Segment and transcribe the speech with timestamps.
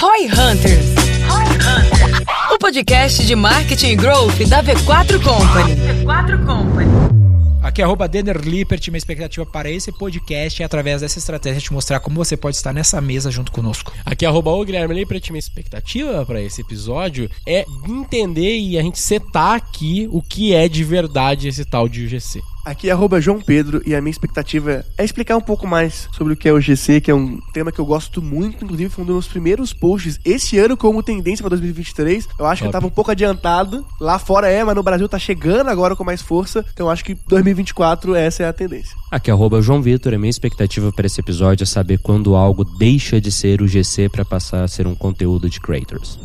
[0.00, 0.94] Roy Hunters.
[2.52, 5.74] O podcast de marketing e growth da V4 Company.
[6.04, 6.88] V4 Company.
[7.60, 11.72] Aqui é arroba Denner Lippert, minha expectativa para esse podcast é através dessa estratégia te
[11.72, 13.92] mostrar como você pode estar nessa mesa junto conosco.
[14.06, 18.82] Aqui é arroba o Guilherme Lippert, minha expectativa para esse episódio é entender e a
[18.82, 22.40] gente setar aqui o que é de verdade esse tal de UGC.
[22.64, 26.32] Aqui é arroba João Pedro e a minha expectativa é explicar um pouco mais sobre
[26.32, 29.04] o que é o GC, que é um tema que eu gosto muito, inclusive foi
[29.04, 32.28] um dos meus primeiros posts esse ano como tendência para 2023.
[32.38, 33.84] Eu acho que eu tava um pouco adiantado.
[34.00, 36.64] Lá fora é, mas no Brasil tá chegando agora com mais força.
[36.72, 38.94] Então acho que 2024 essa é a tendência.
[39.10, 42.64] Aqui é arroba João Vitor, a minha expectativa para esse episódio é saber quando algo
[42.64, 46.18] deixa de ser o GC para passar a ser um conteúdo de creators.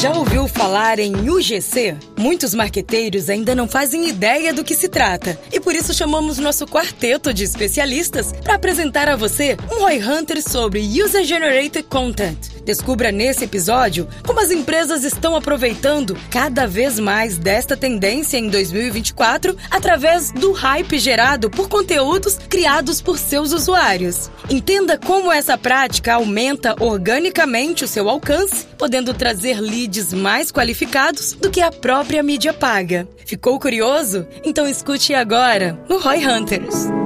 [0.00, 1.96] Já ouviu falar em UGC?
[2.18, 5.38] Muitos marqueteiros ainda não fazem ideia do que se trata.
[5.52, 10.42] E por isso chamamos nosso quarteto de especialistas para apresentar a você um Roy Hunter
[10.42, 12.36] sobre User Generated Content.
[12.64, 19.56] Descubra nesse episódio como as empresas estão aproveitando cada vez mais desta tendência em 2024
[19.70, 24.30] através do hype gerado por conteúdos criados por seus usuários.
[24.50, 31.50] Entenda como essa prática aumenta organicamente o seu alcance, podendo trazer leads mais qualificados do
[31.50, 33.08] que a própria mídia paga.
[33.24, 34.26] Ficou curioso?
[34.44, 37.03] Então escute agora no Roy Hunters.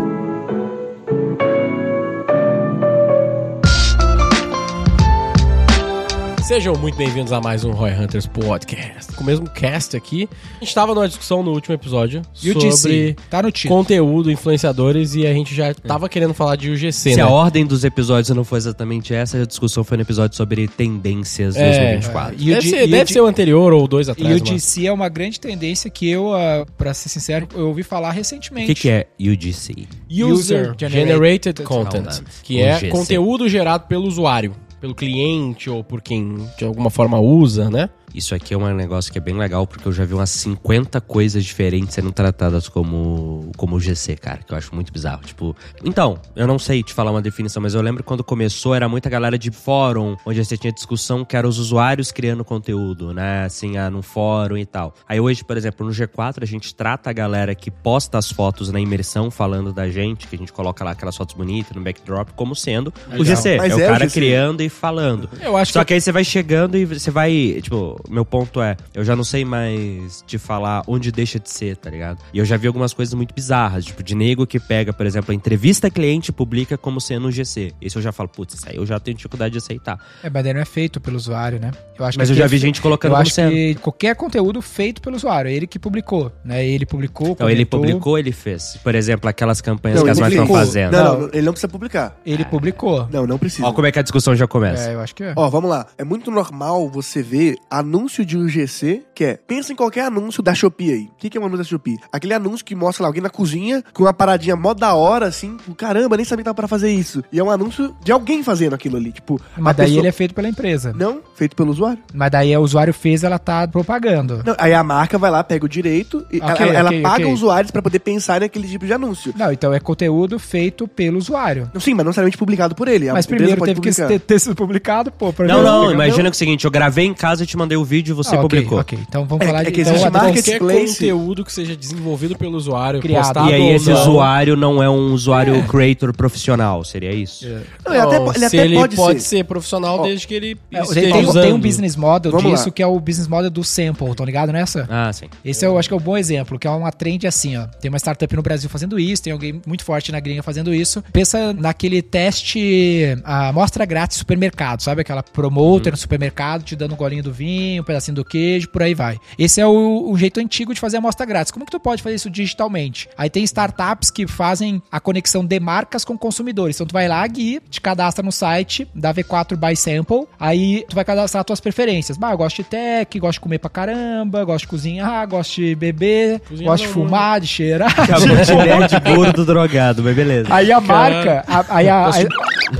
[6.48, 9.12] Sejam muito bem-vindos a mais um Roy Hunters Podcast.
[9.12, 10.26] Com o mesmo cast aqui.
[10.32, 15.26] A gente estava numa discussão no último episódio UGC, sobre tá no conteúdo, influenciadores, e
[15.26, 16.08] a gente já estava é.
[16.08, 17.20] querendo faar de UGC, Se né?
[17.20, 21.54] a ordem dos episódios não foi exatamente essa, a discussão foi no episódio sobre tendências
[21.54, 22.34] é, 2024.
[22.34, 22.38] É.
[22.38, 24.34] Deve, ser, deve ser o anterior ou dois atrás.
[24.34, 28.12] E UGC é uma grande tendência que eu, uh, para ser sincero, eu ouvi falar
[28.12, 28.72] recentemente.
[28.72, 29.86] O que, que, é UGC?
[30.10, 35.82] User, User Generated, Generated Content, Content, que é conteúdo gerado pelo usuário pelo cliente ou
[35.82, 37.90] por quem de alguma forma usa, né?
[38.14, 41.00] Isso aqui é um negócio que é bem legal, porque eu já vi umas 50
[41.00, 45.22] coisas diferentes sendo tratadas como, como GC, cara, que eu acho muito bizarro.
[45.24, 48.88] Tipo, então, eu não sei te falar uma definição, mas eu lembro quando começou, era
[48.88, 53.44] muita galera de fórum, onde você tinha discussão que eram os usuários criando conteúdo, né?
[53.44, 54.94] Assim, ah, no fórum e tal.
[55.08, 58.70] Aí hoje, por exemplo, no G4, a gente trata a galera que posta as fotos
[58.72, 62.30] na imersão falando da gente, que a gente coloca lá aquelas fotos bonitas no backdrop,
[62.34, 63.20] como sendo legal.
[63.20, 63.56] o GC.
[63.58, 65.28] Mas é, o cara o criando e falando.
[65.40, 65.86] Eu acho Só que...
[65.86, 69.24] que aí você vai chegando e você vai, tipo, meu ponto é, eu já não
[69.24, 72.18] sei mais te falar onde deixa de ser, tá ligado?
[72.32, 75.32] E eu já vi algumas coisas muito bizarras, tipo, de nego que pega, por exemplo,
[75.32, 77.72] a entrevista cliente e publica como sendo um GC.
[77.80, 79.98] Esse eu já falo, putz, isso aí eu já tenho dificuldade de aceitar.
[80.22, 81.70] É, mas daí não é feito pelo usuário, né?
[81.98, 83.50] Eu acho mas eu já vi gente colocando eu acho sendo.
[83.50, 86.66] que qualquer conteúdo feito pelo usuário, é ele que publicou, né?
[86.66, 88.78] Ele publicou, Então, ele publicou, ele fez.
[88.82, 90.92] Por exemplo, aquelas campanhas não, que as marcas estão fazendo.
[90.92, 92.16] Não, não, ele não precisa publicar.
[92.24, 93.08] Ele publicou.
[93.10, 93.66] Não, não precisa.
[93.66, 94.90] Ó como é que a discussão já começa.
[94.90, 95.32] É, eu acho que é.
[95.36, 95.86] Ó, vamos lá.
[95.96, 97.56] É muito normal você ver
[97.88, 101.04] anúncio de um GC que é, pensa em qualquer anúncio da Shopee aí.
[101.04, 101.98] O que, que é um anúncio da Shopee?
[102.12, 105.56] Aquele anúncio que mostra lá alguém na cozinha com uma paradinha mó da hora, assim,
[105.76, 107.24] caramba, nem sabia que tava pra fazer isso.
[107.32, 109.40] E é um anúncio de alguém fazendo aquilo ali, tipo...
[109.56, 110.00] Mas daí pessoa...
[110.00, 110.92] ele é feito pela empresa.
[110.94, 111.98] Não, feito pelo usuário.
[112.12, 114.42] Mas daí o usuário fez, ela tá propagando.
[114.44, 117.22] Não, aí a marca vai lá, pega o direito, e okay, ela, ela okay, paga
[117.22, 117.32] okay.
[117.32, 119.32] usuários para poder pensar naquele tipo de anúncio.
[119.36, 121.70] Não, então é conteúdo feito pelo usuário.
[121.80, 123.10] Sim, mas não necessariamente publicado por ele.
[123.10, 124.06] Mas primeiro teve publicar.
[124.06, 125.32] que ter, ter, sido publicado, pô.
[125.46, 127.84] não, não, imagina que é o seguinte, eu gravei em casa e te mandei o
[127.84, 128.78] vídeo você ah, publicou.
[128.78, 129.68] Ok, então vamos é, falar é de...
[129.68, 133.24] É que então, existe qualquer conteúdo que seja desenvolvido pelo usuário, Criado.
[133.24, 134.00] postado E aí esse não.
[134.00, 135.62] usuário não é um usuário é.
[135.62, 137.46] creator profissional, seria isso?
[137.46, 137.62] É.
[137.86, 139.38] Não, ele até, ele até ele pode, pode ser.
[139.38, 139.44] ser.
[139.44, 140.02] profissional oh.
[140.02, 141.42] desde que ele é, tem, usando.
[141.42, 142.72] tem um business model Vamos disso lá.
[142.72, 144.86] que é o business model do sample, estão ligado nessa?
[144.90, 145.26] Ah, sim.
[145.44, 147.66] Esse é, eu acho que é um bom exemplo, que é uma trend assim, ó.
[147.80, 151.02] Tem uma startup no Brasil fazendo isso, tem alguém muito forte na gringa fazendo isso.
[151.12, 155.00] Pensa naquele teste, a amostra grátis supermercado, sabe?
[155.00, 155.92] Aquela promoter uhum.
[155.92, 157.48] no supermercado te dando um golinho do vinho,
[157.80, 159.18] um pedacinho do queijo, por aí vai.
[159.38, 161.50] Esse é o, o jeito antigo de fazer amostra grátis.
[161.50, 163.08] Como é que tu pode fazer isso digitalmente?
[163.16, 166.76] Aí tem startups que fazem a conexão de marcas com consumidores.
[166.76, 170.94] Então tu vai lá, Gui, te cadastra no site da V4 by Sample, aí tu
[170.94, 172.16] vai cadastrar tuas preferências.
[172.16, 175.74] Bah, eu gosto de tech, gosto de comer pra caramba, gosto de cozinhar, gosto de
[175.74, 178.00] beber, Cozinha gosto de fumar, de cheirar.
[178.00, 180.54] Acabou de gordo drogado, mas beleza.
[180.54, 182.12] Aí a marca, a, aí, a, a,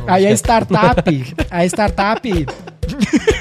[0.07, 2.47] aí a startup, a startup...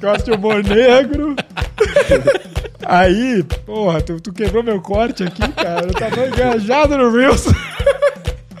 [0.00, 1.34] gosto de humor negro.
[2.86, 5.86] Aí, porra, tu, tu, quebrou meu corte aqui, cara.
[5.86, 7.46] Eu tava engajado no Reels.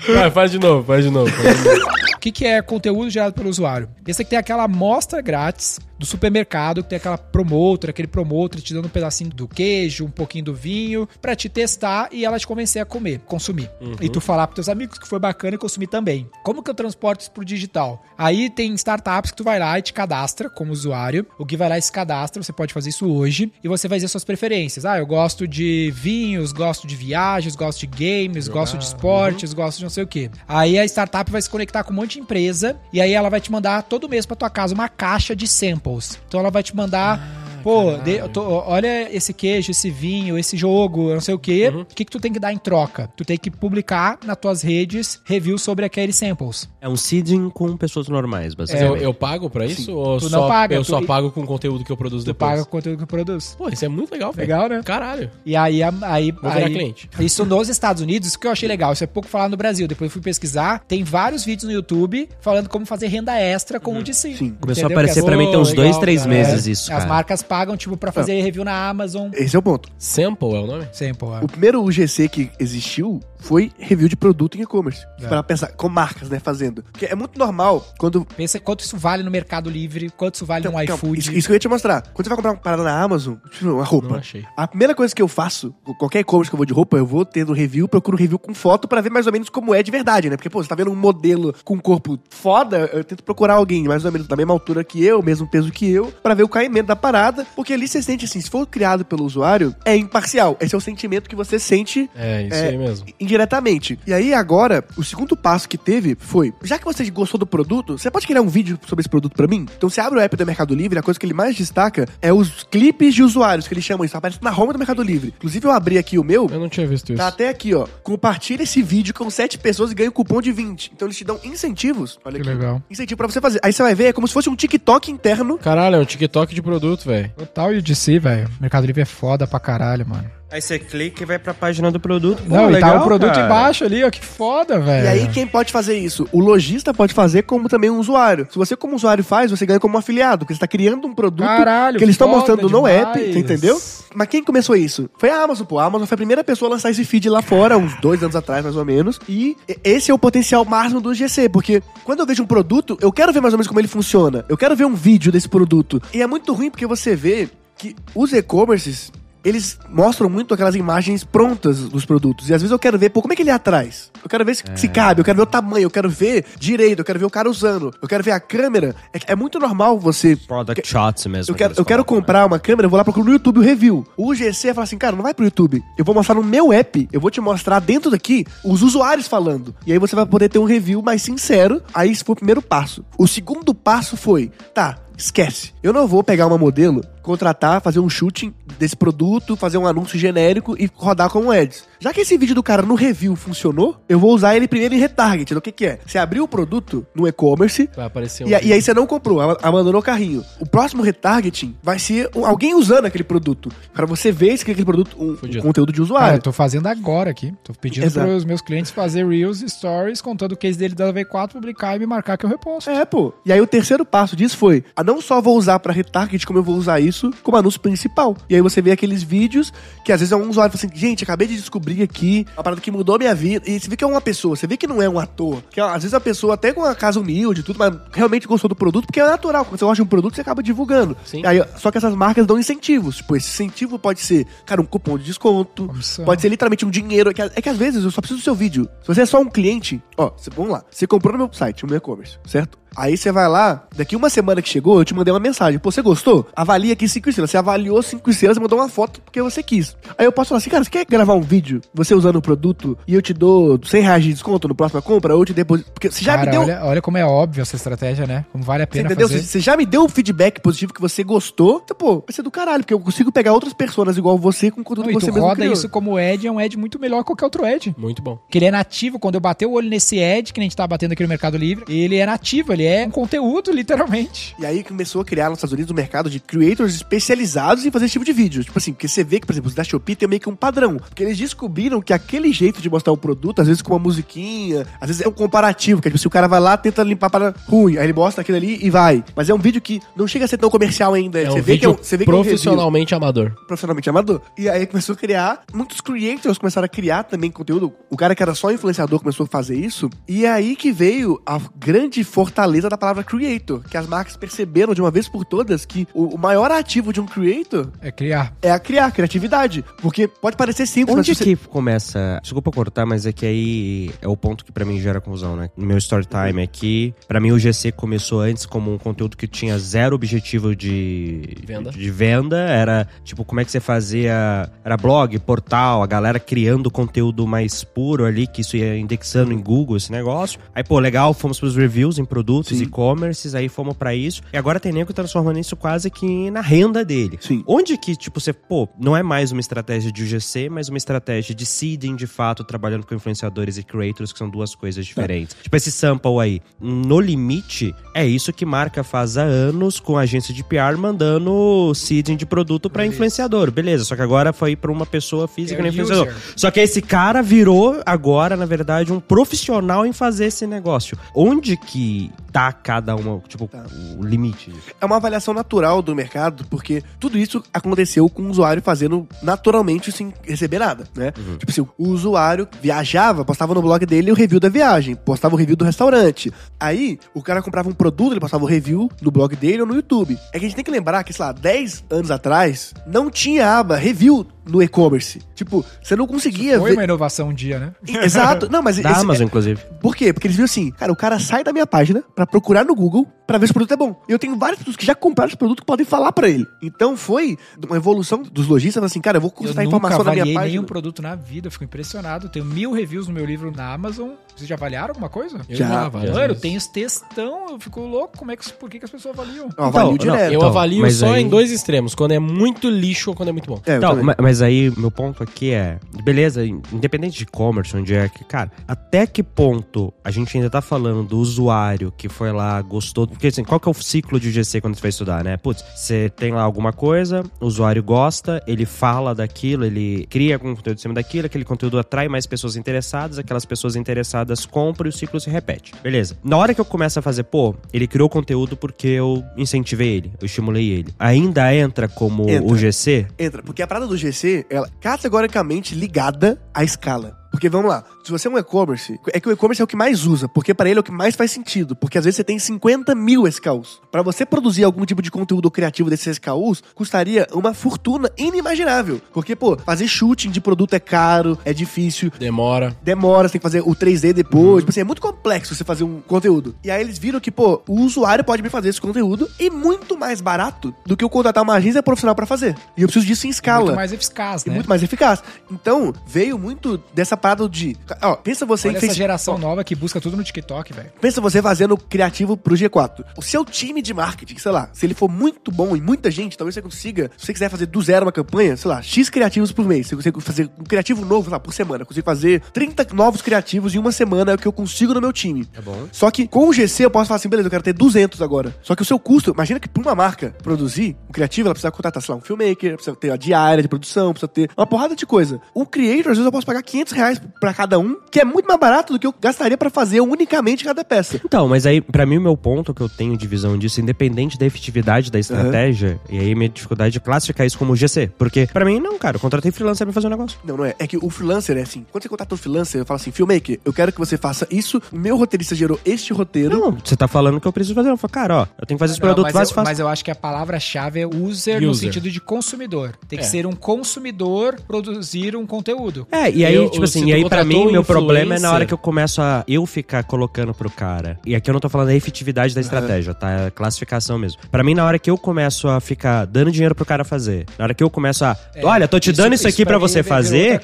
[0.06, 1.30] Vai, faz de novo, faz de novo.
[1.30, 1.94] Faz de novo.
[2.14, 3.88] O que, que é conteúdo gerado pelo usuário?
[4.02, 8.74] Pensa que tem aquela amostra grátis do supermercado, que tem aquela promotor, aquele promotor te
[8.74, 12.46] dando um pedacinho do queijo, um pouquinho do vinho, pra te testar e ela te
[12.46, 13.70] convencer a comer, consumir.
[14.00, 16.28] E tu falar pros teus amigos que foi bacana e consumir também.
[16.42, 18.04] Como que eu transporto isso pro digital?
[18.16, 21.26] Aí tem startups que tu vai lá e te cadastra como usuário.
[21.38, 23.98] O que vai lá e se cadastra, você pode fazer isso hoje e você vai
[23.98, 24.84] dizer suas preferências.
[24.84, 29.78] Ah, eu gosto de vinhos, gosto de viagens, gosto de games, gosto de esportes, gosto
[29.78, 30.30] de não sei o quê.
[30.46, 33.40] Aí a startup vai se conectar com um monte de empresa e aí ela vai
[33.40, 35.46] te mandar todo mês pra tua casa uma caixa de
[35.84, 36.18] samples.
[36.26, 37.20] Então ela vai te mandar
[37.64, 41.38] Pô, de- eu tô- olha esse queijo, esse vinho, esse jogo, eu não sei o
[41.38, 41.72] quê.
[41.74, 43.10] O que, que tu tem que dar em troca?
[43.16, 46.68] Tu tem que publicar nas tuas redes reviews sobre aqueles samples.
[46.78, 48.86] É um seeding com pessoas normais, basicamente.
[48.88, 49.92] eu, eu pago pra isso?
[49.96, 52.22] Ou Tu só, não paga, eu tu- só pago com o conteúdo que eu produzo
[52.24, 52.50] Tu depois?
[52.50, 53.54] paga o conteúdo que tu produz.
[53.56, 54.46] Pô, isso é muito legal, velho.
[54.46, 54.82] Legal, né?
[54.84, 55.30] Caralho.
[55.46, 57.08] E aí, a- aí, Vou aí cliente.
[57.18, 59.88] isso nos Estados Unidos, isso que eu achei legal, isso é pouco falado no Brasil.
[59.88, 63.96] Depois eu fui pesquisar, tem vários vídeos no YouTube falando como fazer renda extra com
[63.98, 64.36] o de si.
[64.36, 64.50] Sim.
[64.60, 64.98] Começou a Entendeu?
[64.98, 66.30] aparecer Que pra mim tem uns legal, dois, três cara.
[66.34, 67.06] meses é, isso, As cara.
[67.08, 69.30] marcas pagam, tipo, pra fazer review na Amazon.
[69.32, 69.88] Esse é o ponto.
[69.96, 70.88] Sample é o nome?
[70.92, 71.44] Sample, é.
[71.44, 75.04] O primeiro UGC que existiu foi review de produto em e-commerce.
[75.20, 75.26] É.
[75.28, 76.82] Pra pensar, com marcas, né, fazendo.
[76.90, 78.24] Porque é muito normal quando.
[78.24, 81.18] Pensa quanto isso vale no Mercado Livre, quanto isso vale Então, no iFood.
[81.18, 82.02] isso, isso que eu ia te mostrar.
[82.12, 84.16] Quando você vai comprar uma parada na Amazon, tipo, uma Não roupa.
[84.16, 84.44] achei.
[84.56, 87.24] A primeira coisa que eu faço, qualquer e-commerce que eu vou de roupa, eu vou
[87.24, 90.30] tendo review, procuro review com foto pra ver mais ou menos como é de verdade,
[90.30, 90.36] né?
[90.36, 93.84] Porque, pô, você tá vendo um modelo com um corpo foda, eu tento procurar alguém
[93.84, 96.48] mais ou menos da mesma altura que eu, mesmo peso que eu, pra ver o
[96.48, 100.56] caimento da parada, porque ali você sente assim, se for criado pelo usuário, é imparcial.
[100.60, 103.06] Esse é o sentimento que você sente É, isso É, aí mesmo.
[103.34, 103.98] Indiretamente.
[104.06, 107.98] E aí, agora, o segundo passo que teve foi: já que você gostou do produto,
[107.98, 109.66] você pode criar um vídeo sobre esse produto pra mim?
[109.76, 112.32] Então você abre o app do Mercado Livre, a coisa que ele mais destaca é
[112.32, 115.34] os clipes de usuários, que eles chamam isso, aparece na home do Mercado Livre.
[115.36, 116.48] Inclusive, eu abri aqui o meu.
[116.50, 117.18] Eu não tinha visto isso.
[117.18, 117.86] Tá até aqui, ó.
[118.02, 120.92] Compartilha esse vídeo com sete pessoas e ganha um cupom de 20.
[120.94, 122.18] Então eles te dão incentivos.
[122.24, 122.58] Olha Que aqui.
[122.58, 122.82] legal.
[122.90, 123.60] Incentivo pra você fazer.
[123.62, 125.58] Aí você vai ver, é como se fosse um TikTok interno.
[125.58, 127.30] Caralho, é um TikTok de produto, velho.
[127.36, 128.48] Total UGC, velho.
[128.60, 130.30] Mercado Livre é foda pra caralho, mano.
[130.54, 132.40] Aí você clica e vai pra página do produto.
[132.44, 133.44] Pô, Não, e tá legal, o produto cara.
[133.46, 134.08] embaixo ali, ó.
[134.08, 135.04] Que foda, velho.
[135.04, 136.28] E aí, quem pode fazer isso?
[136.30, 138.46] O lojista pode fazer como também um usuário.
[138.48, 141.12] Se você, como usuário, faz, você ganha como um afiliado, porque você tá criando um
[141.12, 142.98] produto Caralho, que eles estão mostrando no demais.
[143.02, 143.82] app, você entendeu?
[144.14, 145.10] Mas quem começou isso?
[145.18, 145.80] Foi a Amazon, pô.
[145.80, 148.36] A Amazon foi a primeira pessoa a lançar esse feed lá fora, uns dois anos
[148.36, 149.18] atrás, mais ou menos.
[149.28, 153.10] E esse é o potencial máximo do GC, porque quando eu vejo um produto, eu
[153.10, 154.44] quero ver mais ou menos como ele funciona.
[154.48, 156.00] Eu quero ver um vídeo desse produto.
[156.14, 159.10] E é muito ruim porque você vê que os e-commerces,
[159.44, 162.48] eles mostram muito aquelas imagens prontas dos produtos.
[162.48, 164.10] E às vezes eu quero ver, pô, como é que ele é atrás?
[164.22, 167.00] Eu quero ver se, se cabe, eu quero ver o tamanho, eu quero ver direito,
[167.00, 168.94] eu quero ver o cara usando, eu quero ver a câmera.
[169.12, 170.34] É, é muito normal você.
[170.36, 171.52] Product shots mesmo.
[171.52, 172.06] Eu quero, que eu quero né?
[172.06, 174.06] comprar uma câmera, eu vou lá procurar no YouTube o review.
[174.16, 175.82] O GC fala assim, cara, não vai pro YouTube.
[175.98, 179.74] Eu vou mostrar no meu app, eu vou te mostrar dentro daqui os usuários falando.
[179.86, 181.82] E aí você vai poder ter um review mais sincero.
[181.92, 183.04] Aí esse foi o primeiro passo.
[183.18, 185.72] O segundo passo foi, tá, esquece.
[185.82, 190.18] Eu não vou pegar uma modelo, contratar, fazer um shooting desse produto, fazer um anúncio
[190.18, 191.84] genérico e rodar como ads.
[191.98, 194.98] Já que esse vídeo do cara no review funcionou, eu vou usar ele primeiro em
[194.98, 195.54] retarget.
[195.54, 195.98] O que que é?
[196.06, 198.48] Você abriu o produto no e-commerce, Vai aparecer um.
[198.48, 200.44] e, e aí você não comprou, ab- abandonou o carrinho.
[200.60, 203.70] O próximo retargeting vai ser um- alguém usando aquele produto.
[203.94, 206.36] Pra você ver se aquele produto um, um conteúdo de Cara, usuário.
[206.36, 207.54] eu tô fazendo agora aqui.
[207.64, 208.26] Tô pedindo Exato.
[208.28, 211.98] pros meus clientes fazer Reels e Stories contando o case dele da V4, publicar e
[212.00, 212.90] me marcar que eu reposto.
[212.90, 213.32] É, pô.
[213.46, 216.58] E aí o terceiro passo disso foi, a não só vou usar pra retarget, como
[216.58, 218.36] eu vou usar isso como anúncio principal.
[218.48, 219.72] E aí você vê aqueles vídeos
[220.04, 222.80] que às vezes é um usuário fala assim, gente, acabei de descobrir aqui uma parada
[222.80, 223.68] que mudou minha vida.
[223.68, 225.62] E você vê que é uma pessoa, você vê que não é um ator.
[225.70, 228.68] Que às vezes a pessoa até com uma casa humilde e tudo, mas realmente gostou
[228.68, 229.64] do produto, porque é natural.
[229.64, 231.16] Quando você gosta de um produto, você acaba divulgando.
[231.24, 231.42] Sim.
[231.44, 233.16] Aí, só que essas marcas dão incentivos.
[233.16, 235.86] Tipo, esse incentivo pode ser, cara, um cupom de desconto.
[235.86, 236.24] Comissão.
[236.24, 237.30] Pode ser literalmente um dinheiro.
[237.30, 238.88] É que, é que às vezes eu só preciso do seu vídeo.
[239.02, 240.84] Se você é só um cliente, ó, vamos lá.
[240.90, 242.78] Você comprou no meu site, no meu e-commerce, certo?
[242.96, 245.78] Aí você vai lá, daqui uma semana que chegou, eu te mandei uma mensagem.
[245.78, 246.46] Pô, você gostou?
[246.54, 247.50] Avalia aqui cinco estrelas.
[247.50, 249.96] Você avaliou cinco estrelas e mandou uma foto porque você quis.
[250.16, 252.96] Aí eu posso falar assim, cara, você quer gravar um vídeo, você usando o produto,
[253.06, 255.90] e eu te dou 100 reais de desconto no próxima compra, ou eu te deposito.
[255.92, 256.60] Porque você já Cara, me deu.
[256.62, 258.44] olha, olha como é óbvio essa estratégia, né?
[258.52, 259.28] Como vale a Você pena entendeu?
[259.28, 259.40] fazer.
[259.42, 261.80] Você você já me deu um feedback positivo que você gostou.
[261.84, 264.82] Então, pô, vai ser do caralho, porque eu consigo pegar outras pessoas igual você com
[264.82, 265.72] conteúdo Não, que você tu mesmo roda criou.
[265.72, 267.94] isso como ad, é um ad muito melhor que qualquer outro ad.
[267.98, 268.36] Muito bom.
[268.36, 270.86] Porque ele é nativo, quando eu bater o olho nesse ad, que a gente tá
[270.86, 274.54] batendo aqui no Mercado Livre, ele é nativo, ele é um conteúdo, literalmente.
[274.58, 278.06] E aí começou a criar nos Estados Unidos um mercado de creators especializados em fazer
[278.06, 278.64] esse tipo de vídeo.
[278.64, 280.56] Tipo assim, porque você vê que, por exemplo, os da Shopee tem meio que um
[280.56, 280.96] padrão.
[280.96, 284.86] Porque eles descobriram que aquele jeito de mostrar o produto, às vezes com uma musiquinha,
[285.00, 287.30] às vezes é um comparativo, que é tipo, se o cara vai lá, tenta limpar
[287.30, 289.24] para ruim, aí ele mostra aquilo ali e vai.
[289.34, 291.40] Mas é um vídeo que não chega a ser tão comercial ainda.
[291.40, 293.50] É você um vê que é vídeo um, você vê que é um profissionalmente amador.
[293.66, 294.40] profissionalmente amador.
[294.58, 297.92] E aí começou a criar, muitos creators começaram a criar também conteúdo.
[298.10, 300.10] O cara que era só influenciador começou a fazer isso.
[300.28, 304.94] E é aí que veio a grande fortaleza da palavra creator, que as marcas perceberam
[304.94, 308.54] de uma vez por todas que o, o maior ativo de um creator É criar.
[308.62, 309.84] é a criar, a criatividade.
[310.02, 311.44] Porque pode parecer simples, Onde mas você...
[311.44, 312.38] que começa?
[312.42, 315.70] Desculpa cortar, mas é que aí é o ponto que pra mim gera confusão, né?
[315.76, 319.36] No meu story time é que, pra mim, o GC começou antes como um conteúdo
[319.36, 321.90] que tinha zero objetivo de Venda.
[321.90, 322.58] de venda.
[322.58, 324.68] Era tipo, como é que você fazia?
[324.84, 329.58] Era blog, portal, a galera criando conteúdo mais puro ali, que isso ia indexando em
[329.60, 330.58] Google esse negócio.
[330.74, 332.82] Aí, pô, legal, fomos pros reviews em produtos, Sim.
[332.82, 334.42] e-commerces, aí fomos pra isso.
[334.52, 337.38] E agora tem nego transformando isso quase que na renda dele.
[337.40, 337.62] Sim.
[337.66, 341.54] Onde que, tipo, você, pô, não é mais uma estratégia de UGC, mas uma estratégia
[341.54, 345.56] de seeding, de fato, trabalhando com influenciadores e creators, que são duas coisas diferentes.
[345.62, 350.22] Tipo, esse sample aí, no limite, é isso que marca faz há anos com a
[350.22, 353.70] agência de PR mandando seeding de produto pra influenciador.
[353.70, 356.28] Beleza, só que agora foi pra uma pessoa física É no influenciador.
[356.28, 356.36] user.
[356.56, 361.18] Só que esse cara virou agora, na verdade, um profissional em fazer esse negócio.
[361.34, 363.68] Onde que tá cada uma, tipo,
[364.16, 364.92] o limite disso?
[365.00, 370.12] é uma avaliação natural do mercado, porque tudo isso aconteceu com o usuário fazendo naturalmente
[370.12, 371.32] sem receber nada, né?
[371.58, 375.58] Tipo assim, o usuário viajava, postava no blog dele o review da viagem, postava o
[375.58, 376.52] review do restaurante.
[376.78, 379.94] Aí, o cara comprava um produto, ele postava o review no blog dele ou no
[379.96, 380.38] YouTube.
[380.52, 383.78] É que a gente tem que lembrar que, sei lá, 10 anos atrás, não tinha
[383.78, 385.40] aba review no e-commerce.
[385.56, 386.96] Tipo, você não conseguia Foi ver...
[386.96, 387.92] uma inovação um dia, né?
[388.22, 388.68] Exato.
[388.70, 389.80] Não, mas Da esse- Amazon, inclusive.
[390.00, 390.32] por quê?
[390.32, 393.26] Porque eles viram assim, cara, o cara sai da minha página pra procurar no Google
[393.46, 394.20] pra ver se o produto é bom.
[394.28, 396.66] E eu tenho vários produtos que já compraram esse produto que podem falar pra ele.
[396.82, 400.32] Então foi uma evolução dos lojistas, assim, cara, eu vou Eu consultar nunca informação da
[400.32, 400.64] minha página.
[400.64, 402.48] nenhum produto na vida, eu fico impressionado.
[402.48, 404.30] Tenho mil reviews no meu livro na Amazon.
[404.56, 405.60] Vocês já avaliaram alguma coisa?
[405.68, 406.60] Eu Já, Mano, eu vezes.
[406.62, 408.38] tenho esse textão, eu fico louco.
[408.38, 409.68] Como é que, por que, que as pessoas avaliam?
[409.76, 410.52] Eu avalio Então, não, direto.
[410.52, 413.48] Eu Então, avalio mas só aí- em dois extremos, quando é muito lixo ou quando
[413.48, 413.80] é muito bom.
[413.84, 414.24] É, eu Então, também.
[414.24, 418.70] ma- mas aí, meu ponto aqui é, beleza, independente de e-commerce, onde é que, cara,
[418.88, 423.46] até que ponto a gente ainda tá falando do usuário que foi lá, gostou, porque
[423.46, 425.56] assim, qual que é o ciclo de GC quando você vai estudar, né?
[425.56, 430.74] Putz, você tem lá alguma coisa, o usuário gosta, ele fala daquilo, ele cria algum
[430.74, 435.10] conteúdo em cima daquilo, aquele conteúdo atrai mais pessoas interessadas, aquelas pessoas interessadas compram e
[435.10, 435.92] o ciclo se repete.
[436.02, 436.36] Beleza.
[436.42, 440.32] Na hora que eu começo a fazer, pô, ele criou conteúdo porque eu incentivei ele,
[440.40, 441.14] eu estimulei ele.
[441.18, 442.72] Ainda entra como Entra.
[442.72, 443.26] o GC?
[443.38, 447.43] Entra, porque a parada do GC, ela é categoricamente ligada à escala.
[447.54, 449.94] Porque vamos lá, se você é um e-commerce, é que o e-commerce é o que
[449.94, 452.42] mais usa, porque pra ele é o que mais faz sentido, porque às vezes você
[452.42, 454.00] tem 50 mil SKUs.
[454.10, 459.20] Pra você produzir algum tipo de conteúdo criativo desses SKUs, custaria uma fortuna inimaginável.
[459.32, 462.96] Porque, pô, fazer shooting de produto é caro, é difícil, Demora.
[463.02, 464.82] demora, você tem que fazer o 3D depois.
[464.82, 466.74] Tipo assim, é muito complexo você fazer um conteúdo.
[466.82, 470.18] E aí eles viram que, pô, o usuário pode me fazer esse conteúdo e muito
[470.18, 472.74] mais barato do que eu contratar uma agência profissional pra fazer.
[472.96, 473.84] E eu preciso disso em escala.
[473.84, 474.74] Muito mais eficaz, E né?
[474.74, 475.40] muito mais eficaz.
[475.70, 477.94] Então, veio muito dessa parada de.
[478.22, 481.12] Ó, pensa você Olha em essa fez- geração nova que busca tudo no TikTok, velho.
[481.20, 483.22] Pensa você fazendo criativo pro G4.
[483.36, 486.56] O seu time de marketing, sei lá, se ele for muito bom em muita gente,
[486.56, 489.72] talvez você consiga, se você quiser fazer do zero uma campanha, sei lá, X criativos
[489.72, 490.06] por mês.
[490.06, 492.02] Você consegue fazer um criativo novo, sei lá, por semana.
[492.02, 495.20] Eu consigo fazer 30 novos criativos em uma semana, é o que eu consigo no
[495.20, 495.68] meu time.
[495.74, 496.08] É bom.
[496.12, 498.74] Só que com o GC eu posso falar assim, beleza, eu quero ter 200 agora.
[498.82, 501.90] Só que o seu custo, imagina que pra uma marca produzir um criativo, ela precisa
[501.90, 505.14] contratar, sei lá, um filmmaker, precisa ter a diária de produção, precisa ter uma porrada
[505.14, 505.60] de coisa.
[505.74, 508.66] O creator, às vezes eu posso pagar 500 reais pra cada um, que é muito
[508.66, 511.40] mais barato do que eu gastaria pra fazer unicamente cada peça.
[511.44, 514.58] Então, mas aí, pra mim, o meu ponto que eu tenho de visão disso, independente
[514.58, 518.30] da efetividade da estratégia, e aí minha dificuldade é classificar isso como GC.
[518.38, 520.58] Porque, pra mim, não, cara, eu contratei freelancer pra fazer um negócio.
[520.64, 520.94] Não, não é.
[520.98, 522.04] É que o freelancer é assim.
[522.10, 525.00] Quando você contrata um freelancer, eu falo assim, filmmaker, eu quero que você faça isso.
[525.12, 526.78] O meu roteirista gerou este roteiro.
[526.78, 528.10] Não, você tá falando que eu preciso fazer.
[528.10, 529.88] Eu falo, cara, ó, eu tenho que fazer esse Não, produto, mas, faz, faz.
[529.88, 532.08] mas eu acho que a palavra-chave é user, no User.
[532.08, 533.14] sentido de consumidor.
[533.28, 533.48] Tem que É.
[533.48, 536.26] ser um consumidor produzir um conteúdo.
[536.30, 538.72] É, e aí, Eu- tipo assim, e aí pra contratou mim, meu problema é na
[538.72, 541.38] hora que eu começo a eu ficar colocando pro cara.
[541.44, 543.50] E aqui eu não tô falando da efetividade da estratégia, tá?
[543.66, 544.60] É classificação mesmo.
[544.70, 547.84] Pra mim, na hora que eu começo a ficar dando dinheiro pro cara fazer, na
[547.84, 548.56] hora que eu começo a.
[548.74, 550.80] É, olha, tô te dando isso, aqui pra mim você fazer,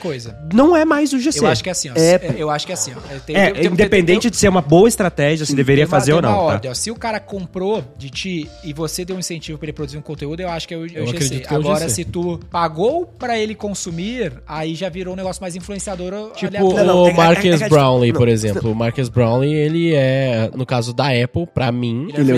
[0.53, 1.41] não é mais o GC.
[1.41, 1.95] Eu acho que é assim, ó.
[1.97, 2.35] É.
[2.37, 3.19] Eu acho que é assim, ó.
[3.21, 6.23] Tem- É, tem- independente tem- de ser uma boa estratégia, se deveria uma- fazer ou
[6.23, 6.31] não.
[6.31, 6.37] tá?
[6.41, 6.75] ordem, ó.
[6.75, 10.03] Se o cara comprou de ti e você deu um incentivo pra ele produzir um
[10.03, 11.41] conteúdo, eu acho que é o, é Eu GC.
[11.41, 11.95] que é o Agora, GC.
[11.97, 16.75] se tu pagou pra ele consumir, aí já virou um negócio mais influenciador Tipo.
[16.75, 18.71] Não, não, o é- é- Marcus é- é- Brownlee, por exemplo.
[18.71, 22.35] O Marcus Brownlee, ele é, no caso da Apple, pra mim, Ele é ele é,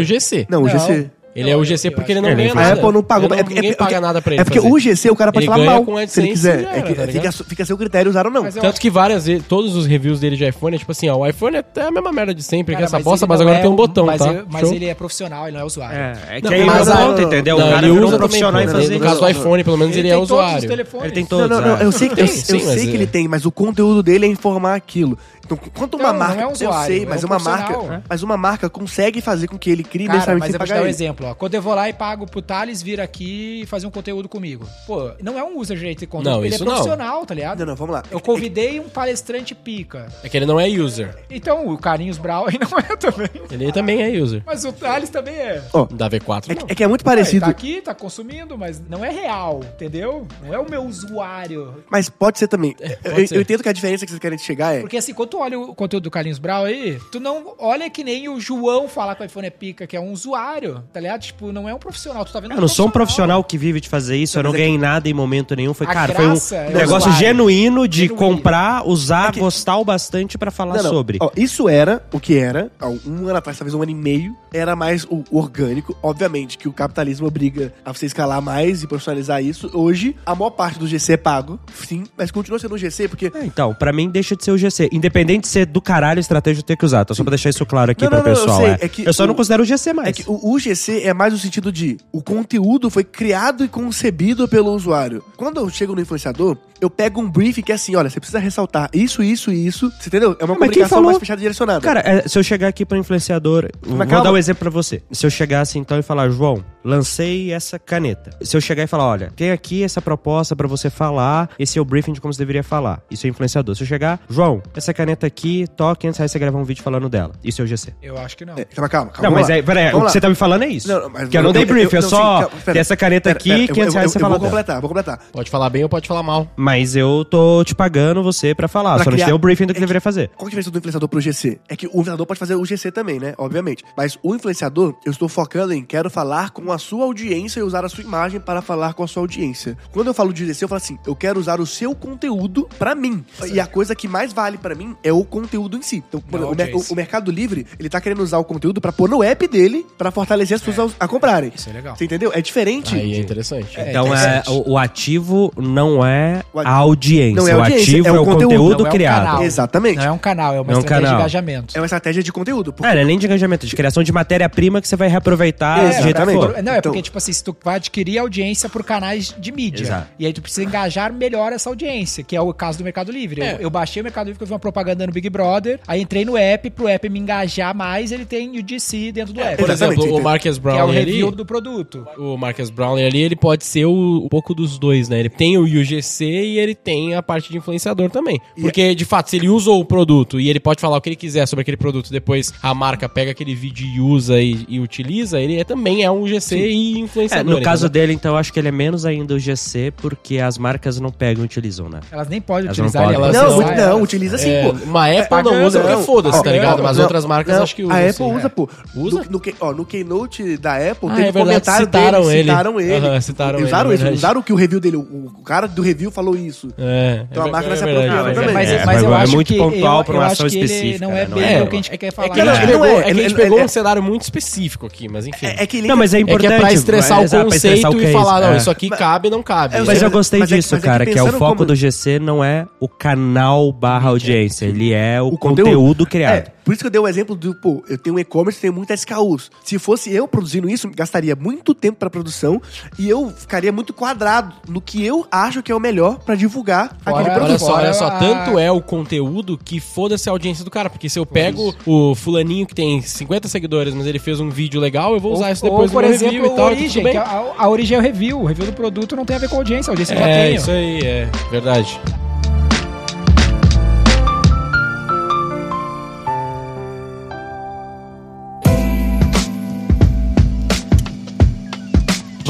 [0.00, 0.46] o GC.
[0.48, 0.68] Não, o Não.
[0.70, 1.10] GC.
[1.34, 2.72] Ele é o GC porque ele não Ele ganha é A nada.
[2.80, 3.26] Apple não pagou.
[3.28, 4.72] Ele é porque- ninguém é porque- paga nada pra ele É porque fazer.
[4.74, 6.58] o GC o cara pode Ele falar ganha mal com se AdSense ele quiser.
[6.58, 8.42] e já É era, que tá fica, fica a seu critério usar ou não.
[8.42, 11.08] Mas eu- Tanto que várias vezes, todos os reviews dele de iPhone é tipo assim,
[11.08, 13.24] ó, o iPhone é até a mesma merda de sempre, que Cara, essa mas bosta,
[13.24, 14.32] ele mas não agora é tem um botão, mas tá?
[14.32, 14.74] eu- mas Show?
[14.74, 15.96] ele é profissional, ele não é usuário.
[15.96, 17.58] É, é que Não, aí mas não a- conta, entendeu?
[17.58, 18.68] Não, o cara ele usa um profissional pô.
[18.68, 20.68] fazer No caso do iPhone, pelo menos, ele, é tem todos os usuário.
[20.68, 21.04] telefones.
[21.04, 21.48] Ele tem Não, todos.
[21.48, 21.84] não, não, é.
[21.84, 25.16] eu sei, que- que é- ele tem, mas o conteúdo dele é informar aquilo.
[25.46, 26.42] Então, quanto uma Não, não marca.
[26.42, 28.02] é eu sei, é mas um uma marca.
[28.08, 30.84] Mas uma marca consegue fazer com que ele crie necessariamente mas eu vou dar um
[30.84, 30.90] ele.
[31.20, 31.34] Exemplo, ó.
[31.34, 34.66] Quando eu vou lá e pago pro Thales vir aqui e fazer um conteúdo comigo.
[34.86, 36.72] Pô, não é um user de direito de conteúdo, Não, ele isso é não.
[36.74, 37.60] profissional, tá ligado?
[37.60, 38.02] Não, não, vamos lá.
[38.10, 40.08] Eu convidei um palestrante pica.
[40.22, 41.16] É que ele não é user.
[41.30, 43.28] Então, o Carlinhos Brau aí não é também.
[43.50, 44.42] Ele também é user.
[44.46, 45.62] Mas o Thales também é.
[45.72, 46.66] Ó, Da V4, é, não.
[46.66, 47.44] que- é que é muito ele parecido.
[47.44, 50.26] tá aqui, tá consumindo, mas não é real, entendeu?
[50.42, 51.84] Não é o meu usuário.
[51.90, 52.74] Mas pode ser também.
[52.80, 53.36] eu, É, pode ser.
[53.36, 54.80] eu entendo que a diferença que vocês querem chegar é.
[54.80, 58.02] Porque assim, quando tu olha o conteúdo do Carlinhos Brau aí, tu não olha que
[58.04, 61.09] nem o João falar que o iPhone é pica, que é um usuário, tá ligado?
[61.18, 63.80] Tipo, não é um profissional, tu tá vendo Eu não sou um profissional que vive
[63.80, 65.72] de fazer isso, eu não é ganhei nada em momento nenhum.
[65.74, 67.12] Foi, A cara, foi um é negócio usuário.
[67.18, 68.16] genuíno de Genuíno.
[68.18, 70.90] comprar, usar, É que- gostar o bastante pra falar Não, não.
[70.90, 71.18] sobre.
[71.20, 74.34] Ó, isso era o que era, há um ano atrás, talvez um ano e meio,
[74.52, 75.96] era mais o orgânico.
[76.02, 79.70] Obviamente que o capitalismo obriga a você escalar mais e profissionalizar isso.
[79.74, 83.30] Hoje, a maior parte do GC é pago, sim, mas continua sendo um GC porque.
[83.34, 84.88] É, então, pra mim deixa de ser o GC.
[84.92, 87.04] Independente de ser do caralho a estratégia eu ter que usar.
[87.04, 87.14] Tá?
[87.14, 88.58] Só pra deixar isso claro aqui Não, pro não, não, eu pessoal.
[88.60, 88.78] sei, é.
[88.82, 90.08] é que eu só o- não considero o GC mais.
[90.08, 93.68] É que o, o GC é mais no sentido de o conteúdo foi criado e
[93.68, 95.22] concebido pelo usuário.
[95.36, 98.38] Quando eu chego no influenciador, eu pego um briefing que é assim: olha, você precisa
[98.38, 99.90] ressaltar isso, isso e isso.
[100.00, 100.36] Você entendeu?
[100.38, 101.04] É uma Mas quem comunicação falou?
[101.06, 101.80] mais fechada e direcionada.
[101.80, 104.22] Cara, é, se eu chegar aqui pro influenciador, vou calma.
[104.24, 105.02] dar um exemplo pra você.
[105.12, 108.30] Se eu chegasse então e falar, João, lancei essa caneta.
[108.42, 111.82] Se eu chegar e falar, olha, tem aqui essa proposta pra você falar, esse é
[111.82, 113.00] o briefing de como você deveria falar.
[113.10, 113.74] Isso é influenciador.
[113.74, 117.08] Se eu chegar, João, essa caneta aqui, toque antes aí você gravar um vídeo falando
[117.08, 117.32] dela.
[117.44, 117.92] Isso é o GC.
[118.02, 118.54] Eu acho que não.
[118.56, 119.28] É, calma, calma, calma.
[119.30, 119.56] Não, mas lá.
[119.56, 120.88] é, peraí, o que você tá me falando é isso.
[120.88, 122.72] Não, mas que eu não dei briefing, eu, não, só sim, calma, pera.
[122.72, 124.38] tem essa caneta Pera, aqui, pera, eu- 500 eu- reais eu- você eu fala Vou
[124.40, 124.50] dela.
[124.50, 125.18] completar, vou completar.
[125.32, 126.46] Pode falar bem ou pode falar mal.
[126.56, 129.38] Mas eu tô te pagando você pra falar, Pra só não te criar- dei o
[129.38, 130.28] briefing do que é deveria fazer.
[130.36, 131.58] Qual que é a diferença do influenciador pro GC?
[131.68, 133.34] É que o influenciador pode fazer o GC também, né?
[133.38, 133.84] Obviamente.
[133.96, 137.84] Mas o influenciador, eu estou focando em quero falar com a sua audiência e usar
[137.84, 139.76] a sua imagem para falar com a sua audiência.
[139.92, 142.94] Quando eu falo de GC, eu falo assim, eu quero usar o seu conteúdo pra
[142.94, 143.24] mim.
[143.52, 146.02] E a coisa que mais vale pra mim é o conteúdo em si.
[146.08, 146.92] Então, por Não, exemplo, o, mer- audiência.
[146.92, 150.10] o Mercado Livre, ele tá querendo usar o conteúdo pra pôr no app dele pra
[150.10, 151.52] fortalecer as pessoas a, a comprarem.
[151.54, 151.96] Isso é legal.
[151.96, 152.30] Você entendeu?
[152.34, 152.94] É diferente.
[152.94, 153.78] Aí é interessante.
[153.78, 154.08] É, Então é,
[154.38, 154.50] interessante.
[154.50, 157.36] o, o ativo não é a audiência.
[157.42, 158.42] Não é a o audiência, ativo é é, o o conteúdo.
[158.44, 159.24] conteúdo, Não é um criado.
[159.24, 159.42] canal.
[159.42, 159.96] Exatamente.
[159.98, 161.16] Não é um canal, é uma É um estratégia canal.
[161.16, 161.76] de engajamento.
[161.76, 162.72] É uma estratégia de conteúdo.
[162.72, 165.78] porque- É, não é nem de engajamento, de criação de matéria-prima que você vai reaproveitar
[165.84, 166.59] É, do jeito que for.
[166.62, 169.82] Não, é Então- porque, tipo assim, se tu vai adquirir audiência por canais de mídia.
[169.84, 170.08] Exato.
[170.18, 173.40] E aí tu precisa engajar melhor essa audiência, que é o caso do Mercado Livre.
[173.42, 173.54] É.
[173.54, 176.02] Eu, eu baixei o Mercado Livre porque eu vi uma propaganda no Big Brother, aí
[176.02, 179.56] entrei no app, pro app me engajar mais, ele tem o DC dentro do app.
[179.62, 180.22] Por Exatamente, exemplo, o.
[180.22, 182.06] Marcus que é o Brown ali, review do produto.
[182.18, 185.18] o Marcus Brownlee ali, ele pode ser o, um pouco dos dois, né?
[185.20, 188.40] Ele tem o UGC e ele tem a parte de influenciador também.
[188.56, 191.08] E Porque, de fato, se ele usa o produto e ele pode falar o que
[191.10, 194.80] ele quiser sobre aquele produto, depois a marca pega aquele vídeo e usa e, e
[194.80, 197.54] utiliza, ele é- também é um UGC e É, influenciador.
[197.54, 198.02] no caso entendeu?
[198.02, 201.10] dele, então, eu acho que ele é menos ainda o GC, porque as marcas não
[201.10, 202.00] pegam e utilizam, né?
[202.10, 203.16] Elas nem podem Elas não utilizar podem.
[203.20, 204.02] elas Não, usam muito não, elas.
[204.02, 204.70] utiliza sim, É, pô.
[204.84, 206.82] uma Apple não pagando, usa porque Não, foda-se, ó, tá ligado?
[206.82, 207.96] Mas não, outras marcas não, acho que usam.
[207.96, 208.36] A Apple sim.
[208.36, 208.68] usa, pô.
[208.94, 209.24] Usa?
[209.24, 212.48] No, no, ó, no Keynote da Apple, Ah, teve é verdade, comentário citaram dele, ele.
[212.50, 213.20] citaram ele.
[213.20, 216.68] Citaram ele, usaram é usaram que o review dele, o, cara do review falou isso.
[216.78, 218.54] É, Então a é marca se é também.
[218.54, 218.82] Mas, É,
[219.24, 221.34] é muito pontual pra uma ação ele específica, não é né?
[221.34, 221.62] bem Não é.
[221.62, 222.28] o que a gente quer falar.
[222.28, 224.22] É que a gente Não, pegou, não é, é ele- ele- é- um cenário muito
[224.22, 225.46] específico aqui, mas enfim.
[225.46, 226.58] É, é que ele Não, mas é É que importante.
[226.58, 228.56] é pra estressar o exato, pra conceito estressar o e falar, não, é.
[228.56, 229.76] isso aqui Mas- cabe, não cabe.
[229.76, 231.22] É, Mas sei, eu gostei mas é que- disso, mas é que cara, que, é
[231.22, 235.38] o foco como- do GC não é o canal barra audiência, ele é o, O
[235.38, 236.06] conteúdo, conteúdo.
[236.06, 236.50] criado.
[236.70, 238.72] É, por isso que eu dei o exemplo do, pô, eu tenho um e-commerce, tenho
[238.72, 239.50] muitas SKUs.
[239.64, 242.60] Se fosse eu produzindo isso, gastaria muito tempo pra produção
[242.98, 246.96] e eu ficaria muito quadrado no que eu acho que é o melhor pra divulgar
[247.02, 247.58] Fora- aquele Olha produto.
[247.60, 250.88] só, olha só, tanto é o conteúdo que foda-se a audiência do cara.
[250.90, 254.80] Porque se eu pego o fulaninho que tem 50 seguidores, mas ele fez um vídeo
[254.80, 256.70] legal, eu vou usar isso depois ou, por no meu exemplo, review e tal.
[256.70, 257.12] e origem, bem.
[257.12, 258.40] que a, a origem é o review.
[258.40, 260.26] O review do produto não tem a ver com a audiência, a audiência eu já
[260.28, 260.56] É, tenho.
[260.56, 262.00] isso aí, é verdade.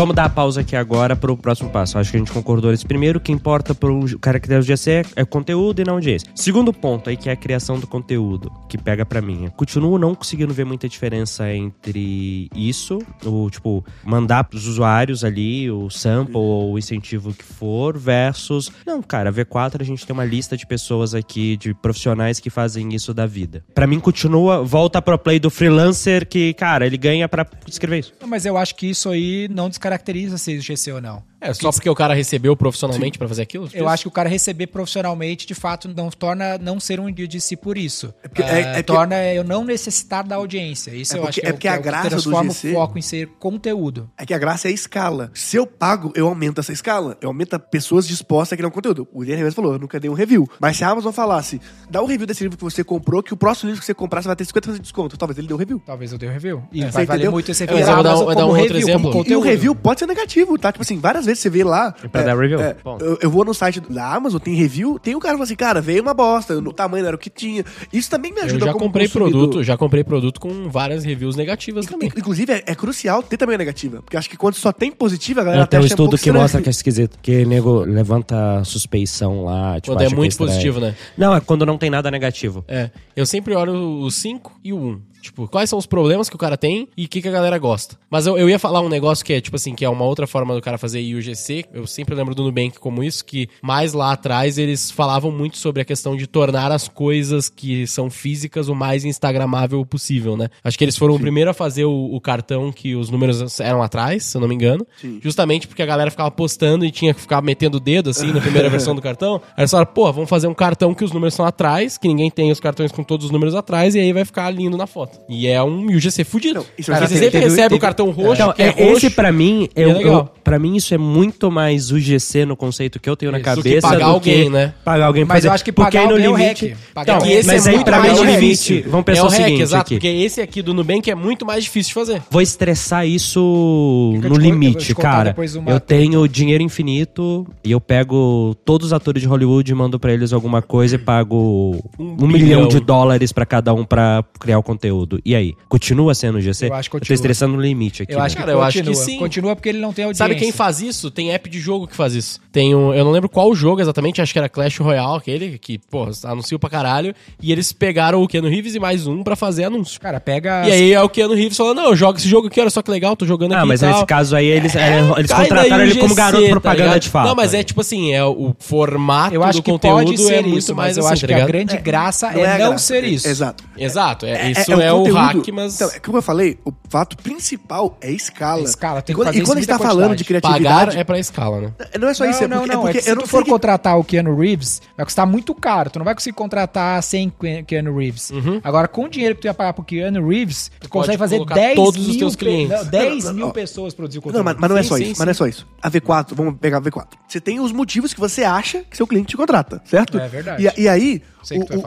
[0.01, 1.99] Vamos dar a pausa aqui agora pro próximo passo.
[1.99, 3.19] Acho que a gente concordou nesse primeiro.
[3.19, 6.27] O que importa pro cara que deve GC é, é conteúdo e não audiência.
[6.35, 9.45] Segundo ponto aí, que é a criação do conteúdo, que pega pra mim.
[9.45, 15.71] Eu continuo não conseguindo ver muita diferença entre isso, o tipo, mandar pros usuários ali
[15.71, 18.73] o sample ou o incentivo que for, versus.
[18.87, 22.95] Não, cara, V4 a gente tem uma lista de pessoas aqui, de profissionais que fazem
[22.95, 23.63] isso da vida.
[23.75, 28.15] Pra mim, continua, volta pro play do freelancer que, cara, ele ganha pra escrever isso.
[28.27, 31.23] Mas eu acho que isso aí não descaracteriza se GC ou não.
[31.43, 33.67] É, só porque o cara recebeu profissionalmente pra fazer aquilo?
[33.73, 37.41] Eu acho que o cara receber profissionalmente, de fato, não torna não ser um de
[37.41, 38.13] si por isso.
[38.23, 40.91] É porque- é- é porque- torna eu não necessitar da audiência.
[40.91, 42.11] Isso É eu porque- acho que é porque que a é o que graça do
[42.11, 44.11] transforma GC o foco em ser conteúdo.
[44.19, 45.31] É que a graça é a escala.
[45.35, 47.17] Se eu pago, eu aumento essa escala.
[47.23, 49.09] Eu aumento pessoas dispostas a criar um conteúdo.
[49.13, 50.47] O Guilherme mesmo falou, eu nunca dei um review.
[50.61, 53.37] Mas se a Amazon falasse, dá um review desse livro que você comprou, que o
[53.37, 55.17] próximo livro que você comprar, você vai ter 50% de desconto.
[55.17, 55.83] Talvez ele dê um review.
[55.87, 56.63] Talvez eu dê um review.
[56.71, 58.77] E Você vai valer muito esse É, review eu vou dar um- um outro review,
[58.79, 59.07] exemplo.
[59.07, 59.45] E o conteúdo.
[59.45, 60.71] review pode ser negativo, tá?
[60.73, 61.93] Tipo assim, várias vezes você vê lá.
[62.13, 62.61] pra dar review.
[62.61, 65.45] é, eu, eu vou no site da Amazon, tem review, tem um cara que fala
[65.45, 67.65] assim, cara, veio uma bosta, o tamanho não era o que tinha.
[67.93, 69.31] Isso também me Eu ajuda já como comprei consumidor.
[69.41, 72.09] produto, já comprei produto com várias reviews negativas também.
[72.17, 74.03] Inclusive, é, é crucial ter também a negativa.
[74.03, 76.11] Porque acho que quando só tem positiva, a galera É, tem um acha estudo pouco
[76.17, 76.41] que estranho.
[76.43, 77.19] mostra que é esquisito.
[77.23, 79.81] Que nego levanta suspeição lá.
[79.81, 80.51] Tipo, Quando é muito estranho.
[80.51, 80.95] positivo, né?
[81.17, 82.65] Não, é quando não tem nada negativo.
[82.69, 85.01] É, eu sempre olho o 5 e o 1.
[85.21, 87.59] Tipo, quais são os problemas que o cara tem e o que, que a galera
[87.59, 87.97] gosta.
[88.11, 90.27] Mas eu, eu ia falar um negócio que é, tipo assim, que é uma outra
[90.27, 91.67] forma do cara fazer IUGC.
[91.73, 95.83] Eu sempre lembro do Nubank como isso, que mais lá atrás eles falavam muito sobre
[95.83, 100.49] a questão de tornar as coisas que são físicas o mais instagramável possível, né?
[100.65, 103.83] Acho que eles foram o primeiro a fazer o, o cartão que os números eram
[103.83, 104.87] atrás, se eu não me engano.
[105.23, 108.41] Justamente porque a galera ficava postando e tinha que ficar metendo o dedo, assim, na
[108.41, 109.41] primeira versão do cartão.
[109.57, 112.31] Aí eles falaram, pô, vamos fazer um cartão que os números são atrás, que ninguém
[112.31, 115.10] tem os cartões com todos os números atrás, e aí vai ficar lindo na foto.
[115.29, 116.55] E é um UGC fudido.
[116.79, 118.71] Não, Cara, já você sempre teve- recebe teve- o cartão roxo, Então, que é, é,
[118.71, 119.07] roxo.
[119.07, 120.13] esse pra mim, e é eu, legal.
[120.15, 123.45] eu, pra mim isso é muito mais UGC no conceito que eu tenho na Isso,
[123.45, 124.75] cabeça do que pagar alguém, né?
[124.85, 125.55] Pagar alguém pra Mas eu fazer.
[125.55, 126.77] acho que Porque pagar aí no alguém é o limite, hack.
[126.93, 129.23] Pagar Então, alguém esse mas é aí muito pra mim no limite, vamos pensar é
[129.23, 129.95] o, o hack, seguinte exato, aqui.
[129.95, 132.23] porque esse aqui do Nubank é muito mais difícil de fazer.
[132.29, 135.37] Vou estressar isso Fica no eu limite, cara.
[135.69, 140.13] Eu tenho dinheiro infinito e eu pego todos os atores de Hollywood e mando pra
[140.13, 144.63] eles alguma coisa e pago um, milhão de dólares pra cada um pra criar o
[144.63, 145.00] conteúdo.
[145.25, 145.55] E aí?
[145.69, 146.69] Continua sendo o GC?
[146.69, 147.15] Eu acho que Eu tô continua.
[147.15, 148.13] estressando no limite aqui.
[148.15, 148.99] Eu acho que Cara, eu acho continua.
[149.05, 149.19] que sim.
[149.19, 150.25] Continua porque ele não tem audiência.
[150.25, 151.11] Sabe quem faz isso?
[151.11, 152.41] Tem app de jogo que faz isso.
[152.53, 155.79] Tem um, eu não lembro qual jogo exatamente, acho que era Clash Royale, aquele que,
[155.79, 157.15] pô, anunciou pra caralho.
[157.41, 160.01] E eles pegaram o Keanu Reeves e mais um pra fazer anúncio.
[160.01, 160.67] Cara, pega...
[160.69, 162.91] E aí é o Keanu Reeves falando, não, joga esse jogo aqui, olha só que
[162.91, 163.93] legal, tô jogando aqui Ah, mas e tal.
[163.95, 167.01] nesse caso aí eles, é, eles Cai contrataram ele como UGC, garoto tá propaganda ligado?
[167.03, 167.27] de fato.
[167.29, 170.35] Não, mas é tipo assim, é o formato Eu acho do que conteúdo pode ser
[170.35, 172.59] é muito isso, mais mas eu assim, acho tá que a grande graça Não é,
[172.59, 172.79] não graça.
[172.87, 173.29] ser isso.
[173.29, 173.65] Exato.
[173.77, 177.17] Exato, é, isso um é, o hack, mas Então, é como eu falei, o fato
[177.17, 178.61] principal é escala.
[178.61, 180.65] É escala, tem e que quando, fazer e quando a gente tá falando de criatividade.
[180.65, 181.73] pagar é pra escala, né?
[181.99, 182.81] Não é só não, isso, é não, porque, não.
[182.81, 185.05] é porque é que se eu não tu for que- contratar o Keanu Reeves, vai
[185.07, 185.91] custar muito caro.
[185.91, 188.33] Tu não vai conseguir contratar sem Ke- Keanu Reeves.
[188.63, 191.37] Agora, com o dinheiro que tu ia pagar pro Keanu Reeves, tu, pode consegue fazer
[191.37, 192.77] colocar 10 todos os mil teus pe- clientes.
[192.77, 193.53] não, 10 Não, não, mil não.
[193.53, 194.45] pessoas produzir o Não, conteúdo.
[194.45, 195.19] mas, mas não é Sim, só sim, isso, sim.
[195.19, 195.67] mas não é só isso.
[195.83, 197.07] A V4, vamos pegar a V4.
[197.29, 200.19] Você tem os motivos que você acha que seu cliente te contrata, certo?
[200.19, 200.73] É verdade.
[200.77, 201.23] E aí,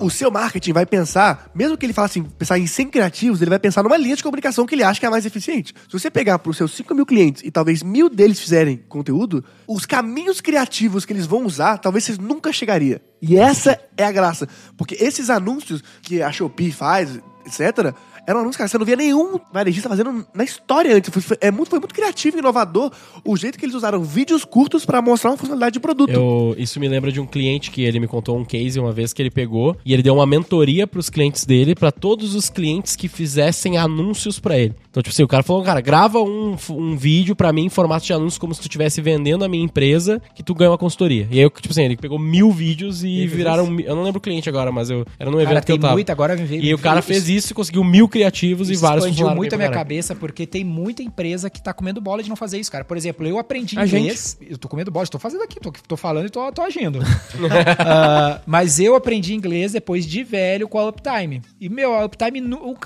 [0.02, 3.42] O, o seu marketing vai pensar, mesmo que ele fale assim, pensar em 100 criativos,
[3.42, 5.74] ele vai pensar numa linha de comunicação que ele acha que é a mais eficiente.
[5.88, 9.44] Se você pegar para os seus 5 mil clientes e talvez mil deles fizerem conteúdo,
[9.68, 13.02] os caminhos criativos que eles vão usar, talvez vocês nunca chegaria.
[13.22, 14.48] E essa é a graça.
[14.76, 17.20] Porque esses anúncios que a Shopee faz,
[17.60, 17.94] etc.,
[18.26, 21.10] eram anúncios, cara, você não via nenhum varejista fazendo na história antes.
[21.12, 22.90] Foi, foi- é muito, foi muito criativo e inovador
[23.26, 26.10] o jeito que eles usaram vídeos curtos para mostrar uma funcionalidade de produto.
[26.12, 29.12] Eu, isso me lembra de um cliente que ele me contou um case uma vez
[29.12, 32.96] que ele pegou e ele deu uma mentoria pros clientes dele, pra todos os clientes
[32.96, 34.74] que fizessem anúncios pra ele.
[34.90, 38.06] Então, tipo assim, o cara falou, cara, grava um, um vídeo pra mim em formato
[38.06, 41.28] de anúncio como se tu estivesse vendendo a minha empresa que tu ganha uma consultoria.
[41.30, 43.68] E aí, eu, tipo assim, ele pegou mil vídeos e viraram...
[43.68, 45.76] mi- Eu não lembro o cliente agora, mas eu era num evento Cara, que tem
[45.76, 45.94] eu tava.
[45.94, 48.74] muito, agora me veio- E o cara isso- fez isso e conseguiu mil criativos e
[48.74, 52.24] Isso vários expandiu muito a minha cabeça, porque tem muita empresa que tá comendo bola
[52.24, 52.84] de não fazer isso, cara.
[52.84, 54.38] Por exemplo, eu aprendi A inglês.
[54.42, 57.00] Eu tô comendo bola, estou fazendo aqui, tô, tô falando e tô, tô agindo.
[57.86, 61.42] Ah, mas eu aprendi inglês depois de velho com a Uptime.
[61.60, 62.42] E, meu, a Uptime,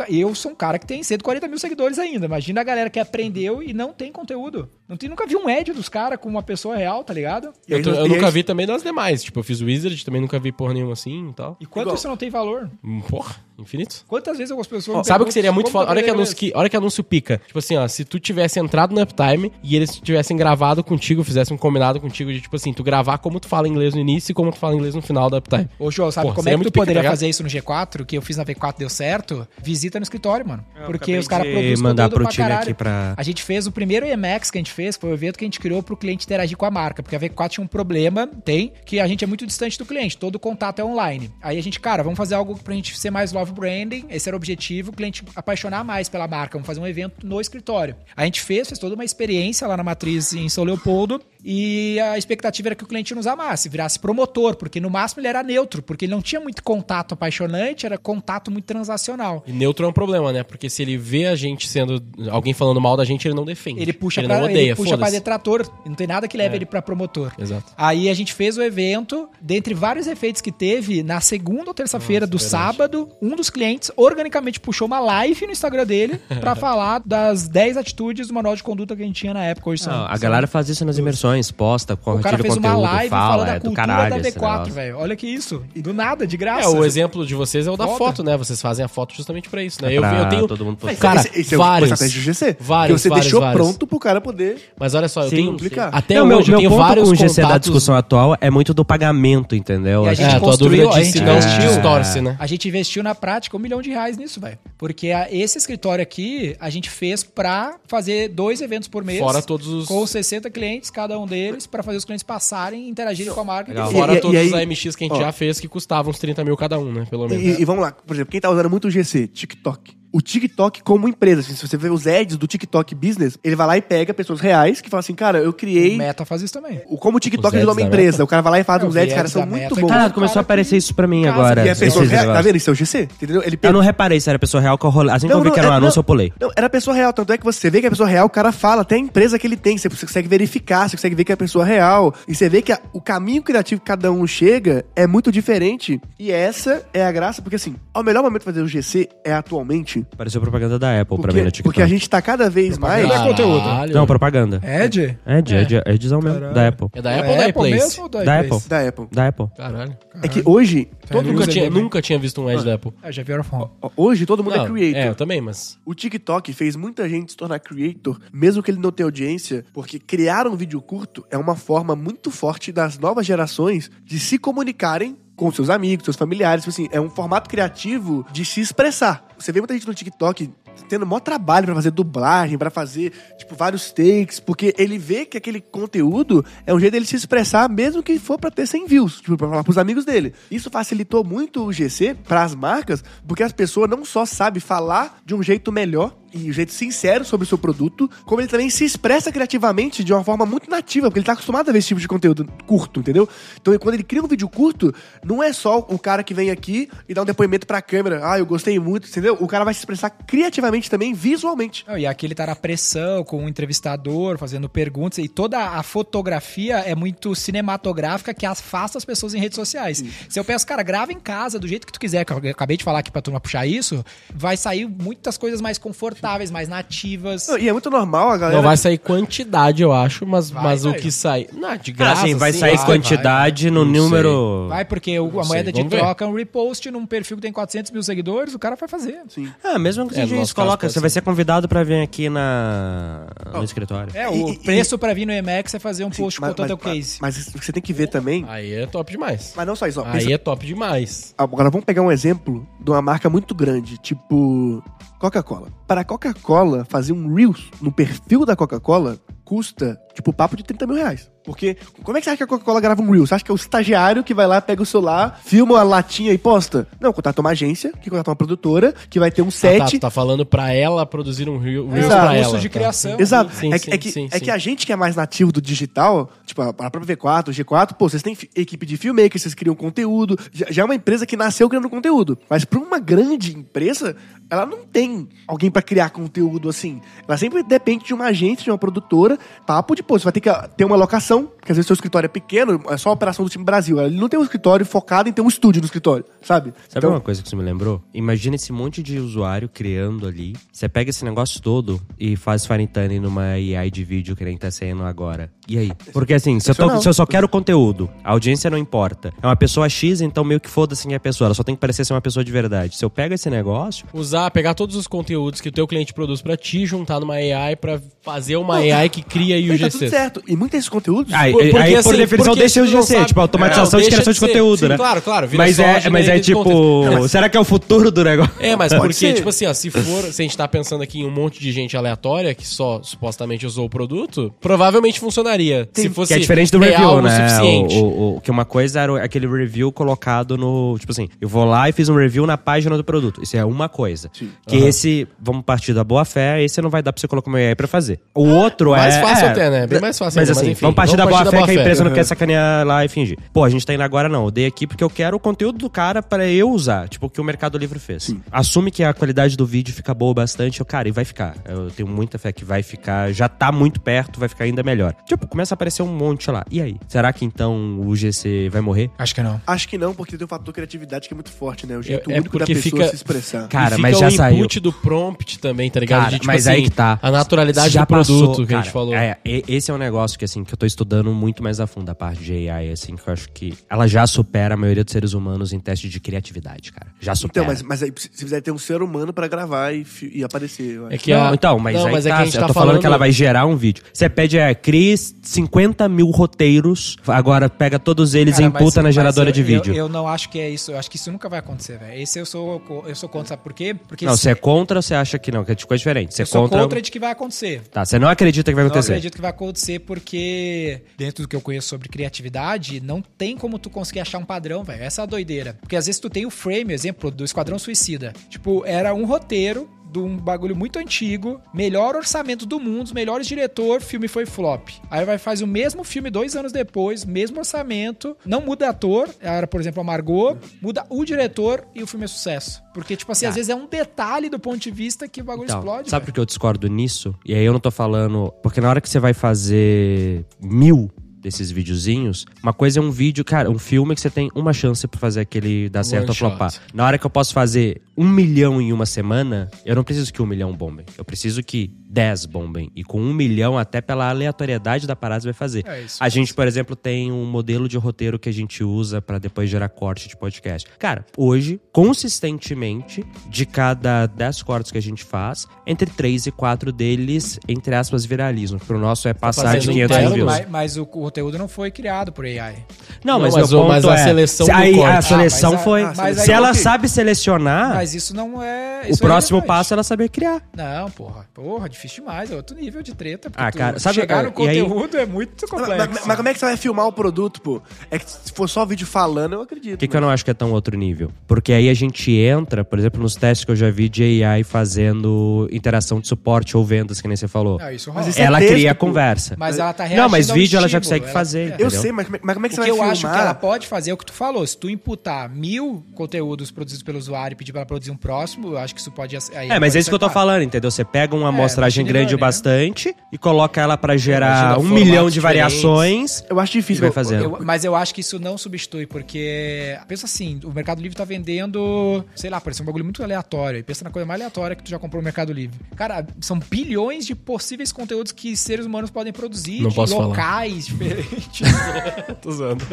[0.10, 2.26] eu sou um cara que tem 140 mil seguidores ainda.
[2.26, 4.70] Imagina a galera que aprendeu e não tem conteúdo.
[4.88, 7.52] Não tem, nunca vi um ad dos caras com uma pessoa real, tá ligado?
[7.68, 9.22] E Eu, tô- eu e nunca aí- vi também das demais.
[9.24, 11.58] Tipo, eu fiz o Wizard, também nunca vi porra nenhuma assim e tal.
[11.60, 11.96] E quanto Igual.
[11.96, 12.70] isso não tem valor?
[12.84, 13.36] Hum, Porra.
[13.60, 14.06] Infinitos?
[14.08, 15.00] Quantas vezes algumas pessoas.
[15.00, 15.90] me Sabe o que seria muito foda?
[15.90, 17.42] Olha que, anúncio que, olha que anúncio pica.
[17.48, 21.56] Tipo assim, ó, se tu tivesse entrado no Uptime e eles tivessem gravado contigo, fizessem
[21.56, 24.36] um combinado contigo de, tipo assim, tu gravar como tu fala inglês no início e
[24.36, 25.68] como tu fala inglês no final da Uptime.
[25.80, 27.12] Ô, João, sabe Pô, como é que tu poderia tá ligado?
[27.14, 28.06] fazer isso no G4?
[28.06, 29.48] Que eu fiz na V4 deu certo?
[29.64, 30.64] Visita no escritório, mano.
[30.86, 34.06] Porque acabei os caras produzem mandar pro time aqui pra- A gente fez o primeiro
[34.06, 36.56] EMAX que a gente fez, foi o evento que a gente criou pro cliente interagir
[36.56, 37.02] com a marca.
[37.02, 40.16] Porque a V4 tinha um problema, tem, que a gente é muito distante do cliente.
[40.16, 41.32] Todo o contato é online.
[41.42, 44.06] Aí a gente, cara, vamos fazer algo pra gente ser mais love branding.
[44.08, 46.58] Esse era o objetivo, o cliente apaixonar mais pela marca.
[46.58, 47.96] Vamos fazer um evento no escritório.
[48.16, 51.20] A gente fez, fez toda uma experiência lá na matriz em São Leopoldo.
[51.50, 55.30] E a expectativa era que o cliente nos amasse, virasse promotor, porque no máximo ele
[55.30, 59.44] era neutro, porque ele não tinha muito contato apaixonante, era contato muito transacional.
[59.48, 60.44] E neutro é um problema, né?
[60.44, 62.04] Porque se ele vê a gente sendo.
[62.30, 63.82] alguém falando mal da gente, ele não defende.
[63.82, 66.56] Ele puxa, ele pra, não odeia, ele puxa pra detrator, não tem nada que leve
[66.56, 66.58] É.
[66.58, 67.32] ele pra promotor.
[67.40, 67.72] Exato.
[67.78, 72.28] Aí a gente fez o evento, dentre vários efeitos que teve, na segunda ou terça-feira
[72.28, 72.52] do verdade.
[72.52, 77.78] sábado, um dos clientes organicamente puxou uma live no Instagram dele pra falar das 10
[77.78, 79.70] atitudes do manual de conduta que a gente tinha na época.
[79.70, 82.56] Hoje são, Não, a são- galera faz isso nas imersões, posta, O cara compartilha fez
[82.56, 84.74] o uma conteúdo, live fala, falando é da do cultura caralho da esse V4, negócio.
[84.74, 84.98] velho.
[84.98, 85.64] Olha que isso.
[85.76, 86.64] Do nada, de graça.
[86.66, 87.98] É, o exemplo de vocês é o da Foda.
[87.98, 88.36] foto, né?
[88.38, 89.94] Vocês fazem a foto justamente pra isso, né?
[89.94, 90.48] É eu, pra eu tenho.
[90.48, 90.98] todo mundo postar.
[90.98, 91.90] Cara, esse, esse é vários.
[91.90, 92.58] o estratégia do GC.
[92.60, 93.62] Vários, que você vários, deixou vários.
[93.62, 94.58] pronto pro cara poder.
[94.80, 95.52] Mas olha só, eu Sim, tenho.
[95.54, 95.90] publicar.
[95.94, 97.96] Até Não, meu, hoje eu meu tenho ponto vários com o GC da contatos- discussão
[97.96, 100.06] atual é muito do pagamento, entendeu?
[100.06, 101.70] E a gente É, construiu, dúvida a gente não investiu.
[101.70, 102.36] distorce, né?
[102.40, 104.58] A gente investiu na prática um milhão de reais nisso, velho.
[104.78, 109.20] Porque esse escritório aqui, a gente fez pra fazer dois eventos por mês.
[109.20, 109.86] Fora todos os.
[109.88, 113.44] Com 60 clientes, cada um deles, pra fazer os clientes passarem e interagirem com a
[113.44, 113.70] marca.
[113.72, 113.92] Legal.
[113.92, 115.20] Fora E- e- todos e aí- os AMX que a gente ó.
[115.22, 117.06] já fez que custavam uns 30 mil cada um, né?
[117.10, 117.44] Pelo menos.
[117.44, 119.28] E, e vamos lá, por exemplo, quem tá usando muito o GC?
[119.28, 119.97] TikTok.
[120.18, 123.68] O TikTok como empresa, assim, se você ver os ads do TikTok Business, ele vai
[123.68, 125.96] lá e pega pessoas reais que falam assim, cara, eu O criei...
[125.96, 126.82] Meta faz isso também.
[126.88, 128.96] O, como o TikTok virou uma empresa, o cara vai lá e faz É, uns
[128.96, 129.88] eu ads, cara, são muito bons.
[129.88, 131.66] cara, Cara, começou a aparecer isso pra mim Casa agora.
[131.68, 132.56] E esses pessoa real, tá vendo?
[132.56, 133.44] Isso é o GC, entendeu?
[133.44, 135.14] Ele Eu pega- não reparei se era pessoa real que eu rolei.
[135.14, 136.02] Assim que Não, eu vi não, que era um é- anúncio, não.
[136.02, 136.34] eu pulei.
[136.42, 138.52] Não, era pessoa real, tanto é que você vê que a pessoa real, o cara
[138.52, 141.36] fala até a empresa que ele tem, você consegue verificar, você consegue ver que é
[141.36, 144.84] a pessoa real, e você vê que a- o caminho criativo que cada um chega
[144.96, 148.62] é muito diferente, e essa é a graça, porque assim, o melhor momento de fazer
[148.62, 151.64] o GC é atualmente, Pareceu propaganda da Apple pra mim porque, TikTok.
[151.64, 153.06] porque a gente tá cada vez mais...
[153.06, 153.94] Propaganda é conteúdo.
[153.94, 154.62] Não, propaganda.
[154.64, 155.18] Ed?
[155.26, 156.56] É, de, é, de, é dizão mesmo, Caralho.
[156.56, 156.88] da Apple.
[156.94, 157.72] É da Apple ou da iPlace?
[157.72, 158.66] mesmo ou da, Da iPlace?
[158.66, 158.70] Apple.
[158.70, 159.08] Da Apple.
[159.12, 159.48] Da Apple.
[159.58, 159.98] Caralho.
[160.24, 162.92] É que hoje, Todo nunca, mundo tinha, é nunca tinha visto um ad da Apple.
[163.04, 165.02] Ah, já vieram ó, hoje todo mundo Não, é creator.
[165.02, 165.78] É, eu também, mas.
[165.86, 170.00] O TikTok fez muita gente se tornar creator, mesmo que ele não tenha audiência, porque
[170.00, 175.16] criar um vídeo curto é uma forma muito forte das novas gerações de se comunicarem
[175.38, 176.66] com seus amigos, seus familiares.
[176.66, 179.26] Tipo assim, é um formato criativo de se expressar.
[179.38, 180.50] Você vê muita gente no TikTok
[180.90, 185.38] tendo maior trabalho pra fazer dublagem, pra fazer, tipo, vários takes, porque ele vê que
[185.38, 189.22] aquele conteúdo é um jeito dele se expressar, mesmo que for pra ter 100 views,
[189.22, 190.34] tipo, pra falar pros amigos dele.
[190.52, 195.34] Isso facilitou muito o GC pras marcas, porque as pessoas não só sabem falar de
[195.34, 198.86] um jeito melhor, e um jeito sincero sobre o seu produto, como ele também se
[198.86, 202.00] expressa criativamente de uma forma muito nativa, porque ele tá acostumado a ver esse tipo
[202.00, 203.28] de conteúdo curto, entendeu?
[203.60, 206.90] Então, quando ele cria um vídeo curto, não é só o cara que vem aqui
[207.08, 209.38] e dá um depoimento pra câmera, ah, eu gostei muito, entendeu?
[209.40, 211.86] O cara vai se expressar criativamente também, visualmente.
[211.88, 215.84] Não, e aqui ele tá na pressão, com um entrevistador, fazendo perguntas, e toda a
[215.84, 220.04] fotografia é muito cinematográfica que afasta as pessoas em redes sociais.
[220.30, 222.78] Se eu peço, cara, grava em casa, do jeito que tu quiser, que eu acabei
[222.78, 227.48] de falar aqui pra turma puxar isso, vai sair muitas coisas mais confortáveis, mais nativas.
[227.48, 228.58] Não, E é muito normal a galera...
[228.58, 231.00] Não vai sair quantidade, eu acho, mas, Vai, mas o vai.
[231.00, 231.48] que sai.
[231.54, 232.22] Não, de Ah, graça.
[232.28, 234.68] sim, vai sim, sair vai, quantidade no Não número.
[234.70, 237.52] Vai, porque o- a sei, moeda de troca é um repost num perfil que tem
[237.52, 239.20] 400 mil seguidores, o cara vai fazer.
[239.30, 239.50] Sim.
[239.64, 240.90] Ah, mesmo que É, no isso, caso coloca.
[240.90, 241.22] Você vai ser.
[241.22, 243.28] convidado pra vir aqui na...
[243.54, 244.12] no escritório.
[244.16, 246.50] É, E- o e- preço pra vir no Emacs é fazer um Sim, post mas,
[246.52, 247.18] contando teu case.
[247.22, 248.46] mas o que você tem que ver também...
[248.48, 249.54] Aí é top demais.
[249.56, 250.06] Mas não só isso, ó.
[250.06, 251.34] Aí pensa- é top demais.
[251.38, 254.82] Agora vamos pegar um exemplo de uma marca muito grande, tipo
[255.20, 255.70] Coca-Cola.
[255.88, 260.86] Para a Coca-Cola fazer um Reels no perfil da Coca-Cola custa, tipo, papo de 30
[260.86, 261.32] mil reais.
[261.48, 263.30] Porque como é que você acha que a Coca-Cola grava um Reels?
[263.30, 266.34] Você acha que é o estagiário que vai lá, pega o celular, filma a latinha
[266.34, 266.86] e posta?
[267.00, 269.92] Não, contrata uma agência, que contrata uma produtora, que vai ter um Ah, tá, set.
[269.92, 272.22] tu tá falando pra ela produzir um Reel- Reels Exato.
[272.28, 272.60] pra ela.
[272.60, 272.74] de tá.
[272.74, 273.16] criação.
[273.18, 273.54] Exato.
[273.54, 275.62] Sim, é, sim, é que, sim, é que a gente que é mais nativo do
[275.62, 279.54] digital, tipo, a a própria V4, o G4, pô, vocês têm equipe de filmmakers, vocês
[279.54, 280.38] criam conteúdo.
[280.52, 282.38] Já, já é uma empresa que nasceu criando conteúdo.
[282.50, 284.16] Mas pra uma grande empresa,
[284.50, 287.02] ela não tem alguém pra criar conteúdo assim.
[287.28, 289.38] Ela sempre depende de uma agência, de uma produtora.
[289.66, 291.88] Papo de, pô, você vai ter que ah, ter uma locação, são porque às vezes
[291.88, 294.00] seu escritório é pequeno, é só a operação do time Brasil.
[294.00, 296.74] Ele não tem um escritório focado em ter um estúdio no escritório, sabe?
[296.88, 298.02] Sabe uma coisa que isso me lembrou?
[298.14, 300.56] Imagina esse monte de usuário criando ali.
[300.72, 304.56] Você pega esse negócio todo e faz fine tuning numa AI de vídeo que nem
[304.56, 305.52] tá saindo agora.
[305.68, 305.92] E aí?
[306.14, 309.34] Porque assim, se eu, tô- se eu só quero conteúdo, a audiência não importa.
[309.42, 311.48] É uma pessoa X, então meio que foda-se quem é a pessoa.
[311.50, 312.96] Ela só tem que parecer ser uma pessoa de verdade.
[312.96, 316.42] Se eu pego esse negócio, Usar, pegar todos os conteúdos que o teu cliente produz
[316.42, 320.42] pra ti, juntar numa AI pra fazer uma AI que cria Aí tá tudo certo.
[320.48, 321.34] E muitos desses conteúdos.
[321.34, 324.04] Aí, Por- porque, aí, por assim, definição, porque deixa o GC, sabe- tipo, automatização Não,
[324.06, 324.48] de criação de de, ser.
[324.48, 324.98] conteúdo, Sim, né?
[324.98, 326.64] claro, claro, Mas é, mas é de tipo,
[327.30, 328.54] será que é o futuro do negócio?
[328.60, 329.34] É, mas Pode porque, ser.
[329.34, 331.72] tipo assim, ó, se for, se a gente tá pensando aqui em um monte de
[331.72, 335.88] gente aleatória que só supostamente usou o produto, provavelmente funcionaria.
[335.94, 337.48] se fosse Que é diferente do review, o né?
[337.62, 337.66] O,
[338.04, 340.96] o- o- que uma coisa era o- aquele review colocado no.
[341.00, 343.42] Tipo assim, eu vou lá e fiz um review na página do produto.
[343.44, 344.30] Isso é uma coisa.
[344.68, 347.58] Que esse, vamos partir da boa fé, esse não vai dar pra você colocar uma
[347.58, 348.20] AI pra fazer.
[348.36, 349.22] O outro mais é.
[349.22, 349.88] fácil é, até, né?
[349.88, 352.04] Bem mais fácil Mas ainda, assim, enfim, vamos partir da boa fé que a empresa
[352.04, 352.16] não Uhum.
[352.16, 353.38] quer sacanear lá e fingir.
[353.54, 354.46] Pô, a gente tá indo agora não.
[354.46, 357.08] Eu dei aqui porque eu quero o conteúdo do cara pra eu usar.
[357.10, 358.34] Tipo o que o Mercado Livre fez.
[358.52, 360.80] Assume que a qualidade do vídeo fica boa bastante.
[360.80, 361.56] Eu, cara, e vai ficar.
[361.66, 363.32] Eu tenho muita fé que vai ficar.
[363.34, 365.14] Já tá muito perto, vai ficar ainda melhor.
[365.26, 366.64] Tipo, começa a aparecer um monte lá.
[366.72, 366.96] E aí?
[367.08, 369.10] Será que então o GC vai morrer?
[369.18, 369.62] Acho que não.
[369.66, 371.98] Acho que não, porque tem um fator criatividade que é muito forte, né?
[371.98, 373.68] O jeito É único da porque pessoa fica- se expressar.
[373.68, 374.58] Cara, E fica mas já o saiu.
[374.60, 376.20] input do prompt também, tá ligado?
[376.20, 377.20] Cara, De, tipo mas assim, aí que tá.
[377.22, 379.14] A naturalidade Já do produto passou, que a gente cara, falou.
[379.16, 382.10] É, esse é um negócio que, assim, que eu tô estudando muito mais a fundo,
[382.10, 385.12] a parte de AI, assim, que eu acho que ela já supera a maioria dos
[385.14, 387.08] seres humanos em teste de criatividade, cara.
[387.20, 387.64] Já supera.
[387.66, 390.96] Então, mas, mas aí se fizer ter um ser humano pra gravar e, e aparecer.
[390.96, 391.16] eu acho.
[391.16, 392.62] É que Não, a- então, mas não, aí mas tá, é que a gente eu
[392.62, 394.04] tá tô falando, falando que ela vai gerar um vídeo.
[394.12, 399.04] Você pede, é, crie 50 mil roteiros, agora pega todos eles Cara, e imputa mas-
[399.04, 399.94] na geradora eu- de vídeo.
[399.94, 400.92] Eu, eu não acho que é isso.
[400.92, 402.22] Eu acho que isso nunca vai acontecer, velho.
[402.22, 403.94] Esse eu sou, eu sou contra, sabe por quê?
[404.08, 405.64] Porque não, se- você é contra ou você acha que não?
[405.64, 406.34] Que é coisa diferente.
[406.34, 406.80] Você é eu sou contra...
[406.82, 407.82] contra de que vai acontecer.
[407.92, 409.12] Tá, você não acredita que vai Não acontecer.
[409.14, 413.80] acredito que vai acontecer porque, dentro do que eu conheço sobre criatividade, não tem como
[413.80, 415.04] tu conseguir achar um padrão, velho.
[415.04, 415.78] Essa é a doideira.
[415.82, 418.34] Porque às vezes tu tem o frame, exemplo, do Esquadrão Suicida.
[418.50, 423.48] Tipo, era um roteiro de um bagulho muito antigo, melhor orçamento do mundo, os melhores
[423.48, 424.90] diretor, filme foi flop.
[425.10, 429.68] Aí vai faz o mesmo filme dois anos depois, mesmo orçamento, não muda ator, era
[429.68, 432.82] por exemplo a Margot, muda o diretor e o filme é sucesso.
[432.94, 435.66] Porque tipo assim, às vezes é um detalhe do ponto de vista que o bagulho
[435.66, 436.10] Então, explode.
[436.10, 437.36] sabe por que eu discordo nisso?
[437.46, 438.52] E aí eu não tô falando.
[438.64, 443.44] Porque na hora que você vai fazer mil desses videozinhos, uma coisa é um vídeo,
[443.44, 446.50] cara, um filme que você tem uma chance pra fazer aquele dar certo ou shot.
[446.50, 446.74] flopar.
[446.94, 450.42] Na hora que eu posso fazer um milhão em uma semana, eu não preciso que
[450.42, 451.06] um milhão bombem.
[451.18, 452.92] Eu preciso que 10 bombem.
[452.96, 455.86] E com um milhão, até pela aleatoriedade da parada, você vai fazer.
[455.88, 456.18] É isso.
[456.20, 459.70] A gente, por exemplo, tem um modelo de roteiro que a gente usa pra depois
[459.70, 460.90] gerar corte de podcast.
[460.98, 466.92] Cara, hoje, consistentemente, de cada 10 cortes que a gente faz, entre 3 e 4
[466.92, 468.80] deles, entre aspas, viralizam.
[468.80, 470.52] Pro nosso é passar de fazendo 500 interno, views.
[470.52, 472.76] Mas, mas o, o conteúdo não foi criado por AI.
[473.24, 475.16] Não, Não, mas, mas o- mas a é, seleção se do aí, corte.
[475.18, 476.04] a seleção Ah, mas a- foi.
[476.16, 479.02] mas se ela sabe selecionar, Mas isso não é.
[479.08, 479.68] o isso é próximo relevante.
[479.78, 480.62] passo é ela saber criar.
[480.76, 481.46] Não, porra.
[481.54, 482.52] Porra, difícil demais.
[482.52, 483.52] É outro nível de treta.
[483.56, 486.10] Ah, tu cara, sabe- chegar é, no e aí- conteúdo é muito Mas, complexo.
[486.14, 487.82] mas- mas como é que você vai filmar o produto, pô?
[488.10, 489.92] É que se for só vídeo falando, eu acredito.
[489.94, 491.32] Por que, que eu não acho que é tão outro nível?
[491.48, 494.64] Porque aí a gente entra, por exemplo, nos testes que eu já vi de AI
[494.64, 497.78] fazendo interação de suporte ou vendas, que nem você falou.
[497.80, 498.30] Não, isso Mas rola.
[498.30, 499.56] isso é ela texto, cria a conversa.
[499.58, 501.60] Mas ela tá Não, reagindo mas ao vídeo ela já estímulo, consegue fazer.
[501.60, 501.64] é.
[501.64, 501.92] Eu entendeu?
[501.92, 503.12] sei, mas, mas como é que O você que vai eu filmar?
[503.12, 504.66] acho que ela pode fazer é o que tu falou.
[504.66, 508.70] Se tu imputar mil conteúdos produzidos pelo usuário e pedir pra ela produzir um próximo,
[508.74, 509.36] eu acho que isso pode.
[509.56, 510.90] Aí É, mas é isso que eu tô falando, entendeu?
[510.92, 512.42] Você pega uma amostragem machine grande o né?
[512.42, 515.44] bastante e coloca ela pra gerar um milhão de diferentes.
[515.82, 516.44] variações.
[516.50, 517.02] Eu acho difícil.
[517.02, 517.42] Vai fazer.
[517.42, 519.98] Eu- mas eu acho que isso não substitui, porque.
[520.08, 523.80] Pensa assim, o Mercado Livre tá vendendo, sei lá, parece um bagulho muito aleatório.
[523.80, 525.78] E pensa na coisa mais aleatória que tu já comprou no Mercado Livre.
[525.96, 530.28] Cara, são bilhões de possíveis conteúdos que seres humanos podem produzir, Não de posso falar.
[530.28, 531.68] locais diferentes.
[532.42, 532.84] Tô zoando.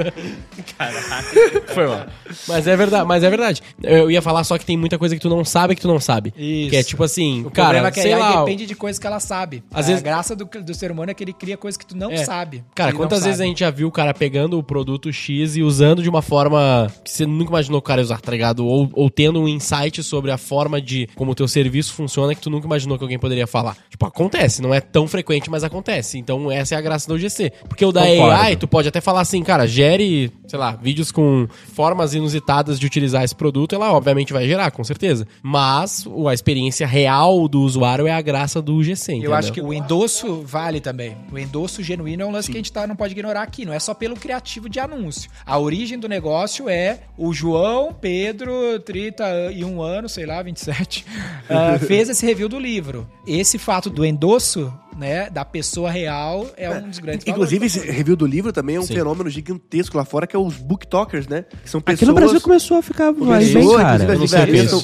[1.75, 2.07] Foi mal.
[2.49, 3.63] Mas é verdade, mas é verdade.
[3.83, 6.01] Eu ia falar só que tem muita coisa que tu não sabe que tu não
[6.01, 6.33] sabe.
[6.37, 6.71] Isso.
[6.71, 8.41] Que é tipo assim, O cara, é que sei lá.
[8.41, 9.63] depende de coisas que ela sabe.
[9.73, 11.97] Às a vezes- graça do, do ser humano é que ele cria coisas que tu
[11.97, 12.19] não É.
[12.25, 12.65] sabe.
[12.75, 13.49] Cara, quantas vezes a sabe.
[13.51, 17.11] gente já viu o cara pegando o produto X e usando de uma forma que
[17.11, 18.67] você nunca imaginou o cara usar, tá ligado?
[18.67, 22.41] Ou, ou tendo um insight sobre a forma de como o teu serviço funciona que
[22.41, 23.77] tu nunca imaginou que alguém poderia falar.
[23.91, 26.19] Tipo, acontece, não é tão frequente, mas acontece.
[26.19, 27.53] Então essa é a graça do UGC.
[27.69, 28.04] Porque o da.
[28.05, 32.87] AI, tu pode até falar assim, cara, gere, sei lá, vídeos com formas inusitadas de
[32.87, 35.27] utilizar esse produto, ela obviamente vai gerar, com certeza.
[35.43, 39.31] Mas o- a experiência real do usuário é a graça do UGC, entendeu?
[39.31, 41.17] Eu acho que o endosso vale também.
[41.33, 43.65] O endosso genuíno é um lance que a gente tá, não pode ignorar aqui.
[43.65, 45.31] Não é só pelo criativo de anúncio.
[45.47, 51.05] A origem do negócio é o João Pedro, 31 anos, sei lá, 27,
[51.49, 53.07] ah, fez esse review do livro.
[53.27, 57.77] Esse fato do endosso né, da pessoa real é, um dos grandes Inclusive, valores.
[57.85, 58.95] esse review do livro também é um Sim.
[58.95, 61.45] fenômeno gigantesco lá fora, que é os booktalkers, né?
[61.63, 61.99] Que são pessoas...
[61.99, 64.05] Aqui no Brasil começou a ficar mais bem, cara.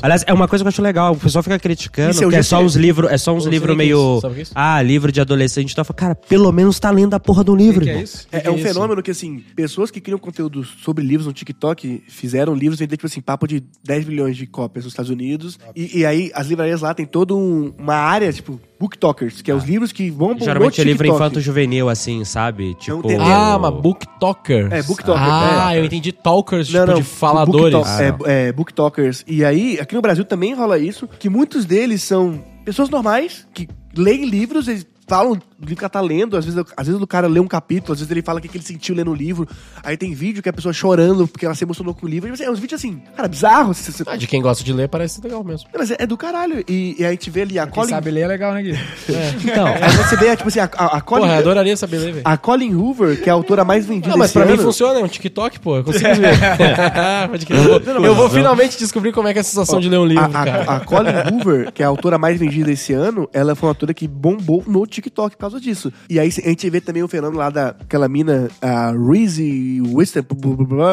[0.02, 1.12] Aliás, é uma coisa que eu acho legal.
[1.12, 2.64] O pessoal fica criticando Isso é que é só GC.
[2.66, 3.96] uns livros, é só uns livros é meio.
[4.16, 4.20] isso.
[4.22, 4.52] Sabe o que é isso?
[4.54, 5.72] Ah, livro de adolescente.
[5.72, 7.80] Então, eu falo, cara, pelo menos tá lendo a porra do livro.
[7.84, 8.26] Que que é isso?
[8.32, 8.74] É, Que é um que é isso?
[8.74, 13.06] fenômeno que, assim, pessoas que criam conteúdo sobre livros no TikTok fizeram livros vender, tipo
[13.06, 15.58] assim, papo de 10 milhões de cópias nos Estados Unidos.
[15.74, 19.54] E, e aí, as livrarias lá tem toda um- uma área, tipo, booktalkers, que é
[19.54, 22.74] os livros que vão pro Geralmente é livro infanto-juvenil, assim, sabe?
[22.76, 23.02] Tipo.
[23.02, 24.68] tem- Ah, uma booktalker.
[24.72, 25.80] É, booktalker, Ah, é.
[25.80, 27.74] eu entendi talkers, Não, tipo, não, de faladores.
[27.74, 29.24] booktalk- é, é, booktalkers.
[29.26, 33.68] E aí, aqui no Brasil também rola isso, que muitos deles são pessoas normais que
[33.96, 37.06] leem livros, eles falam do livro que ela tá lendo, às vezes, às vezes o
[37.06, 39.14] cara lê um capítulo, às vezes ele fala o que que ele sentiu lendo o
[39.14, 39.46] livro.
[39.84, 42.28] Aí tem vídeo que a pessoa chorando porque ela se emocionou com o livro.
[42.28, 43.76] E, assim, É uns vídeos assim, cara, bizarros.
[43.76, 45.68] Você- você- Ah, de quem gosta de ler parece legal mesmo.
[45.72, 46.64] Não, Mas é, é do caralho.
[46.66, 47.88] E, e aí a gente vê ali a Quem Colin.
[47.90, 48.72] sabe ler é legal, né, Gui?
[49.44, 51.22] Então, Aí você vê, tipo assim, a, a, a Colin.
[51.22, 52.22] Porra, eu adoraria saber ler, velho.
[52.24, 54.62] a Colin Hoover, que é a autora mais vendida Não, mas esse pra mim ano.
[54.62, 55.76] funciona, é um TikTok, pô.
[55.76, 56.38] Eu consigo ver.
[57.28, 57.58] Pode crer.
[58.04, 60.72] eu vou, finalmente descobrir como é que é a sensação de ler um livro, A,
[60.72, 63.72] a- a Colin Hoover, que é a autora mais vendida esse ano, ela foi uma
[63.72, 65.92] autora que bombou no TikTok por causa disso.
[66.08, 70.20] E aí a gente vê também o fenômeno lá daquela mina, a Reese Winston,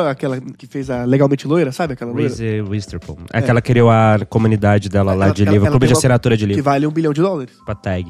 [0.09, 1.93] aquela que fez a Legalmente Loira, sabe?
[1.93, 2.27] Aquela loira?
[2.29, 3.17] Reese Witherspoon.
[3.33, 5.97] É que ela criou a comunidade dela lá Ela- de ela- livro, clube de uma-
[5.97, 6.63] assinatura de Que livro.
[6.63, 7.53] vale um bilhão de dólares.
[7.65, 8.09] Pra tag.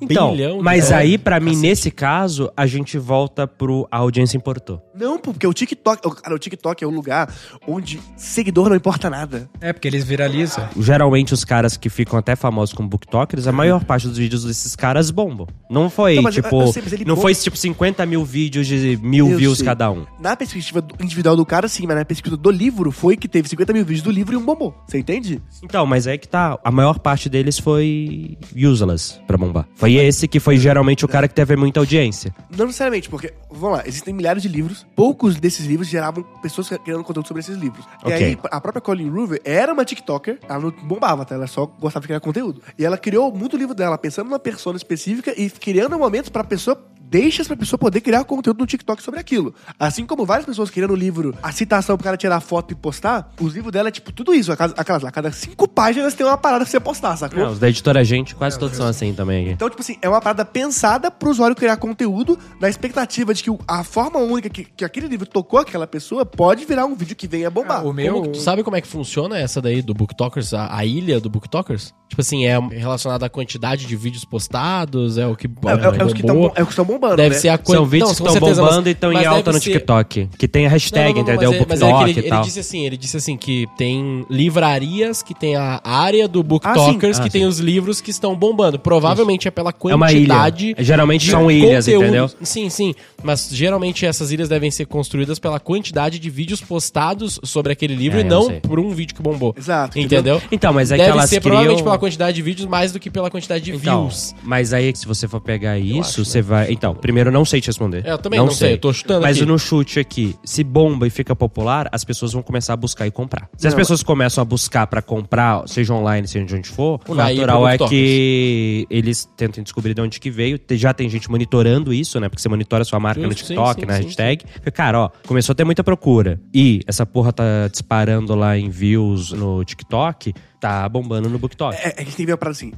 [0.00, 4.36] Então, bilhão de mas aí, pra mim, nesse caso, a gente volta pro a audiência
[4.36, 4.82] importou.
[4.94, 7.32] Não, porque o TikTok, o- cara, o TikTok é um lugar
[7.66, 9.48] onde seguidor não importa nada.
[9.60, 10.68] É, porque eles viralizam.
[10.78, 14.74] Geralmente, os caras que ficam até famosos como booktokers, a maior parte dos vídeos desses
[14.76, 15.54] caras bombam.
[15.70, 16.60] Não foi, Não, mas eu- tipo...
[16.62, 19.58] eu sei, mas ele não bomba- foi, tipo, 50 mil vídeos de mil Eu views
[19.58, 19.66] sei.
[19.66, 20.04] cada um.
[20.20, 23.72] Na perspectiva individual do cara, sim, mas na perspectiva do livro, foi que teve 50
[23.72, 24.74] mil vídeos do livro e um bombou.
[24.86, 25.40] Você entende?
[25.62, 26.58] Então, mas é que tá.
[26.64, 29.66] A maior parte deles foi useless pra bombar.
[29.74, 32.34] Foi esse que foi geralmente o cara que teve muita audiência.
[32.56, 37.04] Não necessariamente, porque, vamos lá, existem milhares de livros, poucos desses livros geravam pessoas criando
[37.04, 37.84] conteúdo sobre esses livros.
[38.02, 38.12] Ok.
[38.20, 41.34] E aí, a própria Colin Hoover era uma TikToker, ela não bombava, tá?
[41.34, 42.60] Ela só gostava de criar conteúdo.
[42.78, 46.84] E ela criou muito livro dela, pensando numa persona específica e criando momentos pra pessoa
[47.10, 49.52] deixas pra pessoa poder criar conteúdo no TikTok sobre aquilo.
[49.78, 53.54] Assim como várias pessoas criando livro, a citação pro cara tirar foto e postar, os
[53.54, 54.52] livros dela é tipo tudo isso.
[54.52, 57.38] Aquelas, lá, cada cinco páginas tem uma parada pra você postar, sacou?
[57.42, 59.50] Não, os da editora Gente quase todos são assim também.
[59.50, 63.50] Então, tipo assim, é uma parada pensada pro usuário criar conteúdo na expectativa de que
[63.50, 67.16] o- a forma única que, que aquele livro tocou aquela pessoa pode virar um vídeo
[67.16, 67.80] que venha bombar.
[67.80, 68.12] Ah, o meu.
[68.14, 71.20] Como que- tu sabe como é que funciona essa daí do Booktokers, a, a ilha
[71.20, 71.92] do Booktokers?
[72.08, 76.00] Tipo assim, é relacionado à quantidade de vídeos postados, é o que é, é- é
[76.00, 77.40] é os que estão bombando, Deve né?
[77.40, 77.76] ser a quantidade.
[77.78, 80.28] São vídeos que estão bombando e estão em alta no TikTok.
[80.38, 81.50] Que tem a hashtag, entendeu?
[81.50, 82.38] Mas, é- mas é ele, e tal.
[82.38, 87.18] ele disse assim, ele disse assim que tem livrarias que tem a área do Booktokers
[87.18, 87.38] Ah, que sim.
[87.38, 88.78] tem os livros que estão bombando.
[88.78, 90.20] Provavelmente é pela É uma ilha.
[90.34, 90.74] quantidade.
[90.78, 92.04] Geralmente de são ilhas, conteúdo.
[92.04, 92.30] entendeu?
[92.42, 92.94] Sim, sim.
[93.22, 98.18] Mas geralmente essas ilhas devem ser construídas pela quantidade de vídeos postados sobre aquele livro
[98.18, 99.54] É, e não por um vídeo que bombou.
[99.56, 100.40] Exato, Entendeu?
[100.50, 101.50] Então, mas é Deve que elas ser criam...
[101.52, 104.34] provavelmente pela quantidade de vídeos mais do que pela quantidade de Então, views.
[104.42, 106.70] mas aí, se você for pegar isso, acho, você vai...
[106.72, 108.06] Então, primeiro, eu não sei te responder.
[108.06, 109.46] É, eu também não sei, eu tô chutando Mas aqui.
[109.46, 113.10] no chute aqui, se bomba e fica popular, as pessoas vão começar a buscar e
[113.10, 113.48] comprar.
[113.56, 117.00] Se as Não, pessoas começam a buscar pra comprar, seja online, seja de onde for,
[117.08, 120.58] o Vai natural é que eles tentem descobrir de onde que veio.
[120.72, 122.28] Já tem gente monitorando isso, né?
[122.28, 124.44] Porque você monitora a sua marca no Justo, sim, TikTok, sim, na sim, hashtag.
[124.54, 126.40] Porque, Cara, ó, começou a ter muita procura.
[126.54, 131.76] E essa porra tá disparando lá em views no TikTok, tá bombando no BookTok.
[131.76, 132.72] É, é que a gente tem que ver parada assim.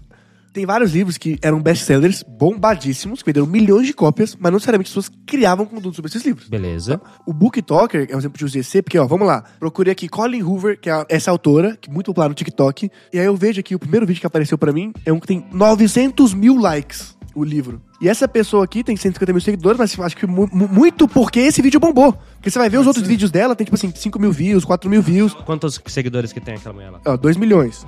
[0.53, 4.89] Tem vários livros que eram best-sellers, bombadíssimos, que venderam milhões de cópias, mas não necessariamente
[4.89, 6.47] as pessoas criavam conteúdo sobre esses livros.
[6.47, 7.01] Beleza.
[7.27, 9.43] O BookTalker é um exemplo de UGC, porque, ó, vamos lá.
[9.59, 12.91] Procurei aqui Colin Hoover, que é essa autora, que é muito popular no TikTok.
[13.11, 15.27] E aí eu vejo aqui, o primeiro vídeo que apareceu pra mim é um que
[15.27, 17.81] tem 900 mil likes, o livro.
[18.01, 21.41] E essa pessoa aqui tem 150 mil seguidores, mas acho que mu- mu- muito porque
[21.41, 22.13] esse vídeo bombou.
[22.37, 24.91] Porque você vai ver os outros vídeos dela, tem tipo assim, 5 mil views, 4
[24.91, 25.33] mil views.
[25.47, 27.01] Quantos seguidores que tem aquela mulher lá?
[27.07, 27.87] Ó, 2 milhões.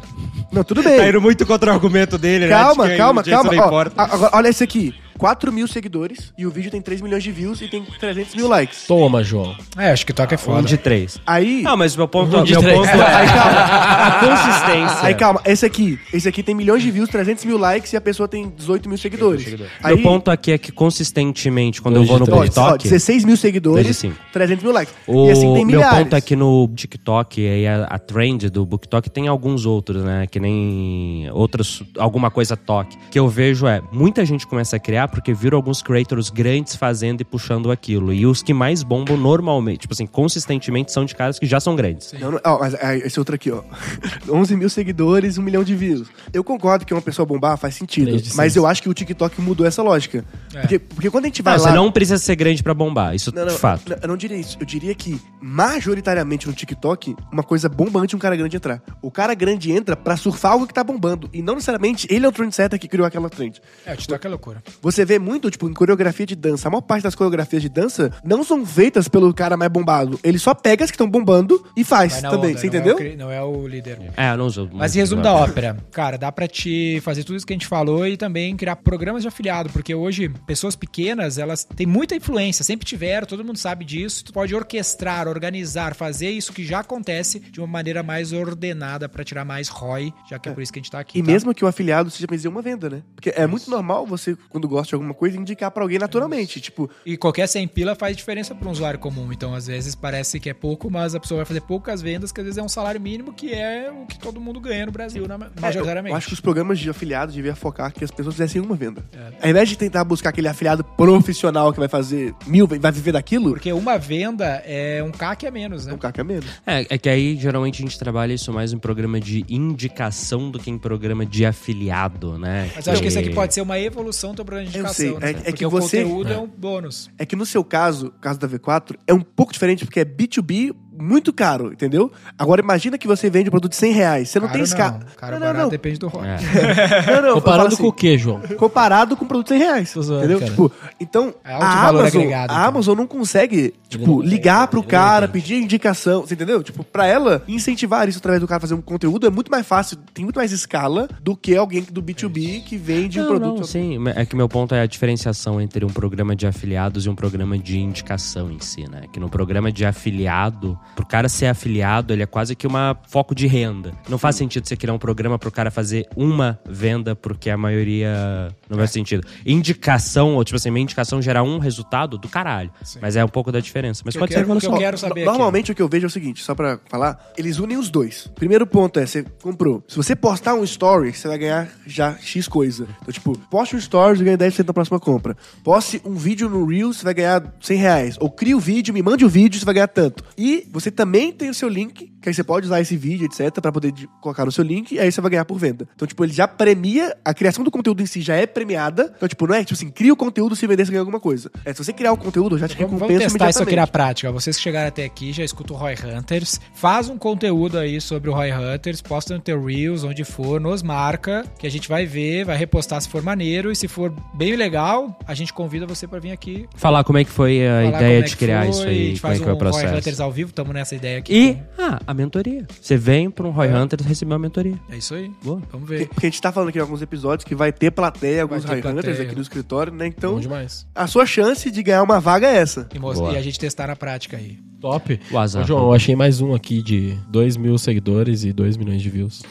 [0.52, 1.20] Não, tudo bem.
[1.20, 3.50] muito contra o argumento dele, Calma, calma, calma.
[3.50, 3.62] Ó,
[3.96, 4.94] a- agora, olha esse aqui.
[5.18, 8.48] 4 mil seguidores e o vídeo tem 3 milhões de views e tem 300 mil
[8.48, 8.86] likes.
[8.86, 9.54] Toma, João.
[9.76, 10.62] É, acho que toque é Um foda.
[10.66, 11.18] de três.
[11.26, 11.62] Aí.
[11.62, 12.76] Não, mas meu ponto, Um de meu três.
[12.78, 13.60] ponto é Aí calma.
[13.60, 15.06] a consistência.
[15.06, 15.98] Aí calma, esse aqui.
[16.12, 18.98] Esse aqui tem milhões de views, 300 mil likes e a pessoa tem 18 mil
[18.98, 19.46] seguidores.
[19.82, 22.56] Aí, Meu ponto aqui é que consistentemente, quando eu vou no de ó, três.
[22.58, 24.16] ó, TikTok, 16 mil seguidores, Dois de cinco.
[24.32, 24.94] 300 mil likes.
[25.06, 25.98] o e assim tem meu milhares.
[25.98, 30.26] ponto é que no TikTok e a, a trend do BookTok tem alguns outros, né?
[30.26, 32.96] Que nem outros, alguma coisa toque.
[33.10, 37.20] Que eu vejo é, muita gente começa a criar porque viram alguns creators grandes fazendo
[37.20, 38.12] e puxando aquilo.
[38.12, 41.76] E os que mais bombam normalmente, tipo assim, consistentemente, são de caras que já são
[41.76, 42.12] grandes.
[42.18, 43.62] Não, não, ó, mas aí, esse outro aqui, ó.
[44.30, 46.08] 11 mil seguidores, um milhão de views.
[46.32, 49.40] Eu concordo que uma pessoa bombar faz sentido, de mas eu acho que o TikTok
[49.40, 50.24] mudou essa lógica.
[50.54, 50.60] É.
[50.60, 51.70] Porque, porque quando a gente vai Não, lá...
[51.70, 53.88] você não precisa ser grande pra bombar, isso Não, de não, fato.
[53.90, 54.56] não, eu não diria isso.
[54.60, 58.82] Eu diria que, majoritariamente no TikTok, uma coisa bombante é um cara grande entrar.
[59.02, 61.28] O cara grande entra pra surfar algo que tá bombando.
[61.32, 63.60] E não necessariamente ele é o trendsetter que criou aquela trend.
[63.84, 64.62] É, o TikTok é loucura.
[64.80, 66.68] Você vê muito, tipo, em coreografia de dança.
[66.68, 70.20] A maior parte das coreografias de dança não são feitas pelo cara mais bombado.
[70.22, 72.38] Ele só pega as que estão bombando e faz também.
[72.38, 72.96] onda, você não é o entendeu?
[72.96, 73.98] cri- não é o líder.
[74.14, 74.68] É, eu não uso.
[74.74, 75.50] Mas em resumo da TikTok.
[75.50, 78.76] ópera, cara, dá pra te fazer tudo isso que a gente falou e também criar
[78.76, 83.56] programas de afiliado, porque hoje pessoas pequenas, elas têm muita influência, sempre tiveram, todo mundo
[83.56, 84.24] sabe disso.
[84.26, 89.24] Tu pode orquestrar, organizar, fazer isso que já acontece de uma maneira mais ordenada pra
[89.24, 91.18] tirar mais ROI, já que é por isso que a gente tá aqui.
[91.18, 91.30] E tá?
[91.30, 93.02] mesmo que o afiliado seja fazer uma venda, né?
[93.14, 96.60] Porque é muito normal você, quando gosta de alguma coisa, indicar pra alguém naturalmente.
[96.60, 99.32] Tipo, E qualquer 100 pila faz diferença para um usuário comum.
[99.32, 102.40] Então, às vezes, parece que é pouco, mas a pessoa vai fazer poucas vendas, que
[102.40, 105.26] às vezes é um salário mínimo, que é o que todo mundo ganha no Brasil,
[105.28, 106.10] na, É, eu, majoritariamente.
[106.12, 109.04] eu acho que os programas de afiliados deviam focar que as pessoas fizessem uma venda.
[109.42, 113.50] Ao invés de tentar buscar aquele afiliado profissional que vai fazer mil, vai viver daquilo,
[113.52, 115.94] Porque uma venda é um CAC a menos, é né?
[115.94, 116.46] um cara que é menos.
[116.66, 120.58] É, é que aí geralmente a gente trabalha isso mais em programa de indicação do
[120.58, 122.70] que em programa de afiliado, né?
[122.74, 124.94] Mas eu acho que isso aqui pode ser uma evolução do programa de Eu indicação.
[124.94, 125.26] sei, né?
[125.26, 126.38] é- é Porque que o você- conteúdo é.
[126.38, 127.10] um bônus.
[127.18, 130.04] É que no seu caso, o caso da V4, é um pouco diferente porque é
[130.04, 132.10] B2B muito caro, entendeu?
[132.38, 134.28] Agora imagina que você vende um produto de 100 reais.
[134.28, 134.98] Você não Caro tem escala.
[134.98, 135.06] Não.
[135.16, 135.68] Caro não, não, não.
[135.68, 136.26] depende do ROI.
[136.28, 136.36] É.
[137.22, 138.40] não, Comparando falo com o assim, que, João?
[138.56, 139.96] comparado com um produto de 100 reais.
[139.96, 140.38] Entendeu?
[140.38, 140.50] cara.
[140.50, 142.66] Tipo, então, É alto a valor Amazon, agregado, a.
[142.66, 146.62] Amazon não consegue, tipo, ligar pro cara, pedir indicação, você entendeu?
[146.62, 149.96] Tipo, pra ela incentivar isso através do cara fazer um conteúdo é muito mais fácil,
[150.12, 153.56] tem muito mais escala do que alguém do B2B que vende um Não, produto.
[153.58, 153.98] não, sim.
[154.14, 157.58] É que meu ponto é a diferenciação entre um programa de afiliados e um programa
[157.58, 159.02] de indicação em si, né?
[159.12, 163.34] Que no programa de afiliado, pro cara ser afiliado, ele é quase que uma foco
[163.34, 163.92] de renda.
[164.08, 168.54] Não faz sentido você criar um programa pro cara fazer uma venda, porque a maioria
[168.68, 169.26] não faz sentido.
[169.64, 172.70] Indicação, ou tipo assim, minha indicação gerar um resultado do caralho.
[173.00, 174.02] Mas é um pouco da diferença.
[174.04, 174.72] Mas Eu pode quero- ser evolução.
[174.72, 175.30] eu quero saber aqui.
[175.30, 178.28] Normalmente o que eu vejo é o seguinte, só pra falar, eles unem os dois.
[178.34, 179.82] Primeiro ponto é, você comprou.
[179.88, 182.86] Se você postar um story, você vai ganhar já X coisa.
[183.02, 185.36] Então, tipo, poste um story e ganha 10% na próxima compra.
[185.62, 188.16] Poste um vídeo no Reels, você vai ganhar 100 reais.
[188.20, 190.22] Ou cria o vídeo, me mande o vídeo, você vai ganhar tanto.
[190.36, 193.50] E você também tem o seu link, que aí você pode usar esse vídeo, etc,
[193.60, 195.88] pra poder de- colocar no seu link, e aí você vai ganhar por venda.
[195.94, 199.12] Então, tipo, ele já premia, a criação do conteúdo em si já é premiada.
[199.16, 201.50] Então, tipo, não é, tipo assim, cria o conteúdo, se vender, você ganha alguma coisa.
[201.64, 203.76] É, se você criar o conteúdo, eu já te Vamos, recompensa vamos testar isso aqui
[203.76, 204.30] na prática.
[204.32, 206.60] Vocês que chegaram até aqui, já escutam o Roy Hunters.
[206.74, 210.82] Faz um conteúdo aí sobre o Roy Hunters, posta no teu Reels, onde for, nos
[210.82, 213.70] marca, que a gente vai ver, vai repostar se for maneiro.
[213.70, 216.66] E se for bem legal, a gente convida você pra vir aqui.
[216.76, 219.06] Falar como é que foi a falar ideia é de criar foi, isso A aí,
[219.10, 219.94] gente como é faz que foi o um Roy processo.
[219.98, 221.34] Hunters ao vivo, estamos nessa ideia aqui.
[221.34, 222.66] E, ah, a mentoria.
[222.80, 224.74] Você vem pra um Roy Hunter receber uma mentoria.
[224.90, 225.30] É isso aí.
[225.42, 225.60] Boa.
[225.70, 226.08] Vamos ver.
[226.08, 228.84] porque a gente tá falando aqui em alguns episódios que vai ter plateia, alguns ter
[228.86, 230.06] Hunters aqui no escritório, né?
[230.06, 230.86] Então, Bom demais.
[230.94, 232.88] a sua chance de ganhar uma vaga é essa.
[232.94, 234.58] E, mostra- e a gente testar na prática aí.
[234.80, 235.18] Top.
[235.30, 235.62] O azar.
[235.62, 239.08] Ô, João, eu achei mais um aqui de 2 mil seguidores e 2 milhões de
[239.08, 239.42] views.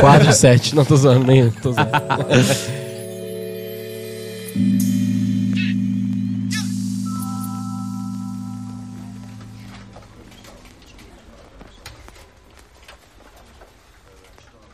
[0.00, 0.76] 4 de 7.
[0.76, 1.50] Não tô zoando nem.
[1.50, 1.90] Tô zoando.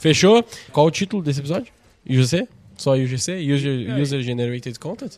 [0.02, 0.44] Fechou?
[0.72, 1.72] Qual o título desse episódio?
[2.10, 2.48] UGC?
[2.76, 3.38] Só UGC?
[3.54, 5.12] User, User Generated Content?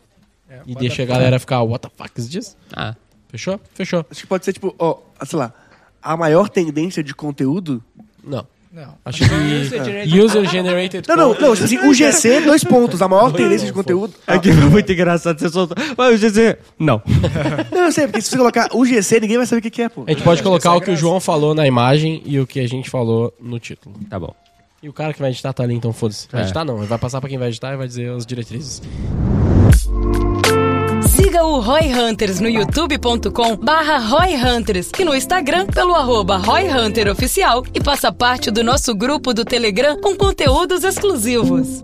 [0.50, 2.54] É, E deixa a galera ficar, what the fuck is this?
[2.76, 2.94] Ah,
[3.30, 3.58] Fechou?
[3.72, 4.04] Fechou.
[4.10, 5.54] Acho que pode ser, tipo, ó, sei lá,
[6.02, 7.82] a maior tendência de conteúdo.
[8.22, 8.46] Não.
[8.70, 8.94] Não.
[9.06, 13.00] Acho que User Generated- Não, não, não, tipo assim, o GC, dois pontos.
[13.00, 14.12] A maior tendência de conteúdo.
[14.26, 15.76] É que foi muito engraçado você soltou.
[15.96, 17.00] Mas eu dizer, não.
[17.72, 19.80] Não, eu sei, porque se você colocar o GC, ninguém vai saber o que que
[19.82, 20.04] é, pô.
[20.06, 20.96] A gente pode colocar é o que o.
[20.96, 23.94] João falou na imagem e o que a gente falou no título.
[24.10, 24.34] Tá bom.
[24.84, 26.28] E o cara que vai editar tá ali, então foda-se.
[26.30, 26.44] Vai É.
[26.44, 28.82] editar não, ele vai passar pra quem vai editar e vai dizer as diretrizes.
[31.08, 36.68] Siga o Roy Hunters no youtube.com barra Roy Hunters e no Instagram pelo arroba Roy
[36.68, 41.82] Hunter Oficial e faça parte do nosso grupo do Telegram com conteúdos exclusivos.